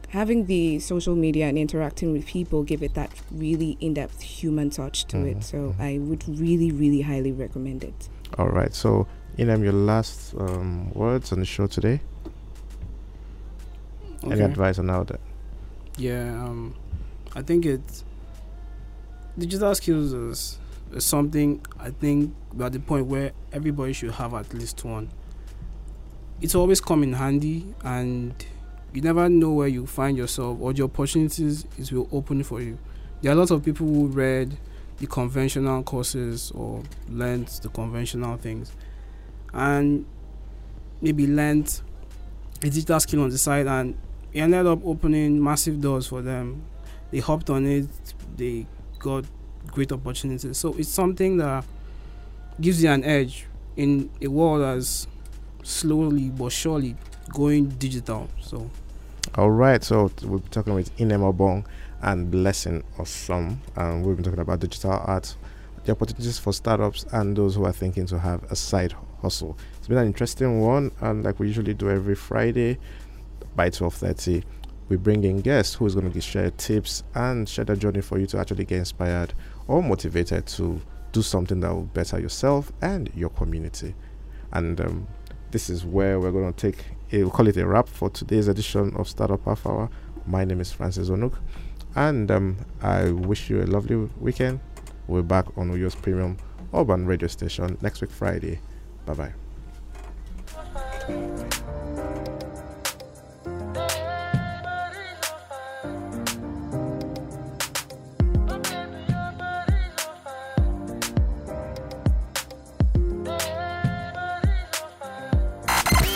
Having 0.10 0.46
the 0.46 0.78
social 0.80 1.16
media 1.16 1.48
and 1.48 1.58
interacting 1.58 2.12
with 2.12 2.28
people 2.28 2.62
give 2.62 2.84
it 2.84 2.94
that 2.94 3.10
really 3.32 3.78
in-depth 3.80 4.22
human 4.22 4.70
touch 4.70 5.06
to 5.06 5.18
Mhm, 5.18 5.38
it. 5.38 5.44
So 5.44 5.74
I 5.80 5.98
would 5.98 6.24
really, 6.40 6.72
really 6.72 7.02
highly 7.02 7.32
recommend 7.32 7.84
it. 7.84 8.10
All 8.38 8.50
right. 8.50 8.74
So, 8.76 9.08
Inem, 9.40 9.64
your 9.64 9.74
last 9.74 10.36
um, 10.38 10.92
words 10.94 11.32
on 11.32 11.40
the 11.40 11.46
show 11.46 11.66
today. 11.66 12.00
Any 14.32 14.42
advice 14.42 14.80
on 14.80 14.90
how 14.90 15.04
that? 15.04 15.20
Yeah, 15.98 16.44
um, 16.44 16.76
I 17.36 17.42
think 17.42 17.66
it's 17.66 18.04
digital 19.38 19.74
skills 19.76 20.14
is, 20.14 20.60
is 20.92 21.04
something 21.04 21.66
I 21.80 21.90
think 21.90 22.34
we're 22.54 22.66
at 22.66 22.74
the 22.74 22.80
point 22.80 23.08
where 23.08 23.32
everybody 23.52 23.94
should 23.94 24.12
have 24.12 24.34
at 24.34 24.54
least 24.54 24.84
one. 24.84 25.10
It's 26.42 26.56
always 26.56 26.82
come 26.82 27.04
in 27.04 27.14
handy, 27.14 27.74
and 27.84 28.34
you 28.94 29.02
never 29.02 29.30
know 29.30 29.52
where 29.52 29.68
you 29.68 29.86
find 29.86 30.18
yourself 30.18 30.60
or 30.62 30.74
the 30.74 30.84
opportunities 30.84 31.66
it 31.78 31.92
will 31.92 32.08
open 32.12 32.44
for 32.44 32.62
you. 32.62 32.78
There 33.22 33.32
are 33.32 33.36
a 33.36 33.38
lot 33.38 33.52
of 33.52 33.64
people 33.64 33.88
who 33.88 34.08
read 34.08 34.58
the 34.98 35.08
conventional 35.08 35.84
courses 35.84 36.52
or 36.52 36.84
learned 37.10 37.48
the 37.48 37.70
conventional 37.70 38.38
things, 38.38 38.72
and 39.54 40.06
maybe 41.02 41.28
learned 41.28 41.82
a 42.62 42.70
digital 42.70 43.00
skill 43.00 43.24
on 43.24 43.30
the 43.30 43.38
side 43.38 43.68
and 43.68 43.96
it 44.34 44.40
ended 44.40 44.66
up 44.66 44.80
opening 44.84 45.42
massive 45.42 45.80
doors 45.80 46.08
for 46.08 46.22
them. 46.22 46.64
They 47.12 47.20
hopped 47.20 47.50
on 47.50 47.66
it, 47.66 47.88
they 48.36 48.66
got 49.00 49.26
great 49.68 49.92
opportunities. 49.92 50.58
So 50.58 50.74
it's 50.74 50.90
something 50.90 51.38
that 51.38 51.66
gives 52.60 52.84
you 52.84 52.90
an 52.90 53.04
edge 53.04 53.46
in 53.76 54.10
a 54.22 54.28
world 54.28 54.62
that's 54.62 55.08
slowly 55.64 56.30
but 56.30 56.52
surely 56.52 56.96
going 57.32 57.70
digital. 57.70 58.30
So 58.42 58.70
All 59.36 59.52
right, 59.52 59.84
so 59.84 60.12
we'll 60.24 60.40
be 60.40 60.50
talking 60.50 60.74
with 60.74 60.96
Inem 60.98 61.22
Obong 61.22 61.66
and 62.02 62.30
Blessing 62.30 62.84
Assam, 63.00 63.62
and 63.76 64.06
we've 64.06 64.16
been 64.16 64.26
talking 64.26 64.40
about 64.40 64.60
digital 64.60 64.92
art, 64.92 65.36
the 65.86 65.94
opportunities 65.94 66.38
for 66.38 66.54
startups 66.54 67.06
and 67.12 67.36
those 67.36 67.56
who 67.56 67.66
are 67.66 67.72
thinking 67.72 68.06
to 68.08 68.20
have 68.20 68.44
a 68.52 68.56
side 68.56 68.94
hustle. 69.22 69.58
It's 69.78 69.88
been 69.88 69.98
an 69.98 70.08
interesting 70.08 70.60
one, 70.62 70.92
and 71.02 71.24
like 71.24 71.40
we 71.40 71.48
usually 71.48 71.74
do 71.74 71.90
every 71.90 72.16
Friday 72.16 72.78
by 73.56 73.70
twelve 73.70 73.94
thirty, 73.94 74.44
we 74.90 74.98
bring 74.98 75.24
in 75.24 75.42
guests 75.42 75.76
who 75.76 75.86
is 75.86 75.96
going 75.96 76.12
to 76.12 76.22
share 76.22 76.52
tips 76.52 77.04
and 77.16 77.48
share 77.48 77.66
the 77.66 77.76
journey 77.76 78.02
for 78.02 78.20
you 78.20 78.26
to 78.28 78.40
actually 78.40 78.66
get 78.66 78.80
inspired 78.80 79.34
or 79.68 79.82
motivated 79.82 80.46
to 80.48 80.82
do 81.12 81.22
something 81.22 81.60
that 81.62 81.74
will 81.74 81.84
better 81.84 82.20
yourself 82.20 82.72
and 82.82 83.10
your 83.16 83.30
community. 83.30 83.96
And 84.52 84.80
um, 84.82 85.08
this 85.52 85.70
is 85.70 85.86
where 85.86 86.20
we're 86.20 86.32
going 86.32 86.54
to 86.54 86.72
take 86.72 86.86
a, 87.12 87.20
we'll 87.20 87.32
call 87.32 87.48
it 87.48 87.58
a 87.58 87.66
wrap 87.66 87.88
for 87.88 88.10
today's 88.10 88.48
edition 88.48 88.94
of 88.96 89.08
Startup 89.08 89.44
Half 89.46 89.66
Hour. 89.66 89.90
My 90.26 90.44
name 90.46 90.62
is 90.62 90.72
Francis 90.72 91.10
Onuk, 91.10 91.38
and 91.96 92.32
um, 92.32 92.58
I 92.82 93.12
wish 93.12 93.50
you 93.50 93.62
a 93.62 93.66
lovely 93.66 93.96
weekend. 94.20 94.60
we're 95.08 95.22
back 95.22 95.46
on 95.58 95.70
Uyo's 95.72 95.96
premium 95.96 96.38
urban 96.74 97.06
radio 97.06 97.28
station 97.28 97.78
next 97.82 98.02
week, 98.02 98.12
Friday. 98.12 98.60
Bye 99.06 99.14
bye. 99.14 99.43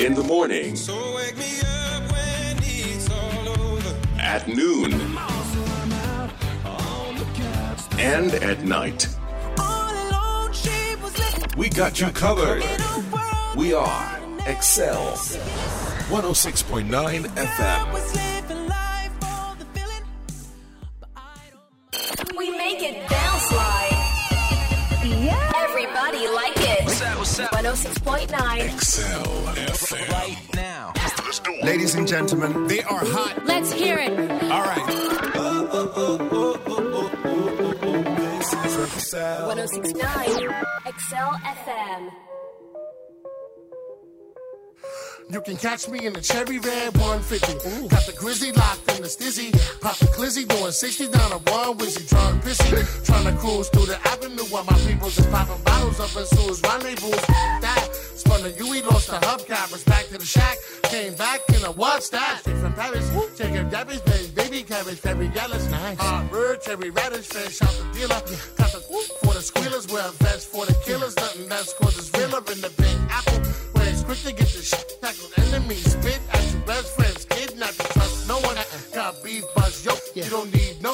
In 0.08 0.13
the 0.13 0.24
morning, 0.24 0.76
So 0.78 0.96
wake 1.15 1.36
me 1.38 1.60
up 1.60 2.12
when 2.13 2.58
it's 2.63 3.10
all 3.12 3.50
over. 3.50 3.93
at 4.17 4.48
noon, 4.48 4.93
and 8.00 8.34
at 8.36 8.63
night. 8.63 9.08
All 9.60 9.91
alone, 10.06 10.54
she 10.54 10.96
was 11.04 11.13
left 11.20 11.58
We 11.58 11.67
got 11.67 12.00
you 12.00 12.08
covered. 12.12 12.62
in 12.63 12.82
a 12.82 13.00
world 13.12 13.58
We 13.58 13.74
are 13.74 14.20
Excel 14.46 15.12
106.9 16.10 17.26
FM. 17.36 17.91
was 17.91 18.15
living 18.15 18.67
life 18.70 19.12
for 19.20 19.58
the 19.60 19.65
feeling. 19.76 20.04
But 21.02 21.10
I 21.17 21.52
don't 21.52 22.38
We 22.38 22.50
make 22.52 22.82
it 22.82 22.96
bounce 23.10 23.52
like. 23.52 23.91
Yeah. 25.04 25.52
Everybody 25.67 26.28
like 26.30 26.58
it. 26.58 26.86
106.9. 26.88 28.74
Excel 28.74 29.26
FM. 29.26 29.66
Now. 29.66 29.66
Ladies 31.67 31.95
and 31.95 32.08
gentlemen, 32.08 32.65
they 32.67 32.82
are 32.84 33.03
hot. 33.03 33.45
Let's 33.45 33.73
hear 33.73 33.97
it. 33.97 34.17
All 34.43 34.63
right. 34.63 34.88
1069. 39.12 40.63
Excel 40.86 41.34
FM. 41.43 42.10
You 45.30 45.41
can 45.41 45.58
catch 45.58 45.89
me 45.89 46.06
in 46.06 46.13
the 46.13 46.21
cherry 46.21 46.60
red 46.60 46.95
150. 46.95 47.88
Got 47.89 48.06
the 48.06 48.13
grizzly 48.13 48.53
locked 48.53 48.89
in 48.95 49.01
the 49.01 49.10
stizzy. 49.10 49.51
Pop 49.82 49.97
the 49.97 50.06
glizzy 50.06 50.47
doing 50.47 50.71
60 50.71 51.10
down 51.12 51.34
oh 51.34 51.36
a 51.36 51.51
one 51.51 51.77
wizzy. 51.80 52.08
Drunk 52.08 52.43
pissy. 52.45 53.06
Trying 53.06 53.25
to 53.25 53.34
cruise 53.41 53.67
through 53.67 53.88
the 53.88 53.99
avenue 54.08 54.45
while 54.45 54.63
my 54.63 54.77
people 54.88 55.10
just 55.10 55.30
popping 55.32 55.62
bottles 55.65 55.99
up 55.99 56.15
in 56.15 56.25
Sue's 56.27 56.62
rendezvous. 56.62 57.12
That 57.60 57.89
spun 58.38 58.52
the 58.52 58.65
UE, 58.65 58.82
lost 58.84 59.08
the 59.08 59.17
hubcappers. 59.17 59.86
Back 59.86 60.08
to 60.08 60.17
the 60.17 60.26
shack. 60.26 60.58
Came 60.84 61.13
back 61.15 61.41
in 61.50 61.63
a 61.65 61.71
what's 61.71 62.10
that? 62.10 62.39
Straight 62.41 62.58
from 62.58 62.73
Paris. 62.73 63.10
Chicken 63.38 63.69
Debbie's 63.69 64.02
baby, 64.02 64.32
baby 64.36 64.63
cabbage, 64.63 65.00
very 65.00 65.28
yellow. 65.28 65.58
Nice. 65.69 65.97
Hot 66.00 66.30
bird, 66.32 66.62
cherry 66.62 66.89
radish, 66.89 67.28
fish 67.28 67.62
out 67.62 67.73
the 67.73 68.00
dealer. 68.00 68.21
Got 68.58 68.71
the 68.71 68.82
for 69.23 69.34
the 69.34 69.41
squealers, 69.41 69.88
wear 69.88 70.08
a 70.08 70.12
vest 70.23 70.50
for 70.50 70.65
the 70.65 70.76
killers. 70.86 71.15
Nothing 71.15 71.47
that's 71.47 71.73
cause 71.73 71.97
it's 71.97 72.12
realer 72.17 72.43
in 72.52 72.62
the 72.62 72.71
big 72.78 72.97
apple. 73.10 73.39
Where 73.73 73.89
it's 73.89 74.04
quick 74.04 74.19
to 74.19 74.34
get 74.34 74.47
the 74.47 74.62
shit 74.62 75.02
tackled. 75.02 75.34
Enemies 75.38 75.91
spit 75.91 76.19
at 76.34 76.52
your 76.52 76.62
best 76.62 76.95
friends. 76.95 77.26
Kidnap 77.26 77.73
you, 77.78 77.86
trust 77.93 78.28
no 78.28 78.39
one. 78.39 78.58
Got 78.93 79.23
beef, 79.23 79.43
buzz, 79.56 79.86
yo. 79.86 79.93
You 80.15 80.30
don't 80.30 80.54
need 80.54 80.82
no 80.82 80.93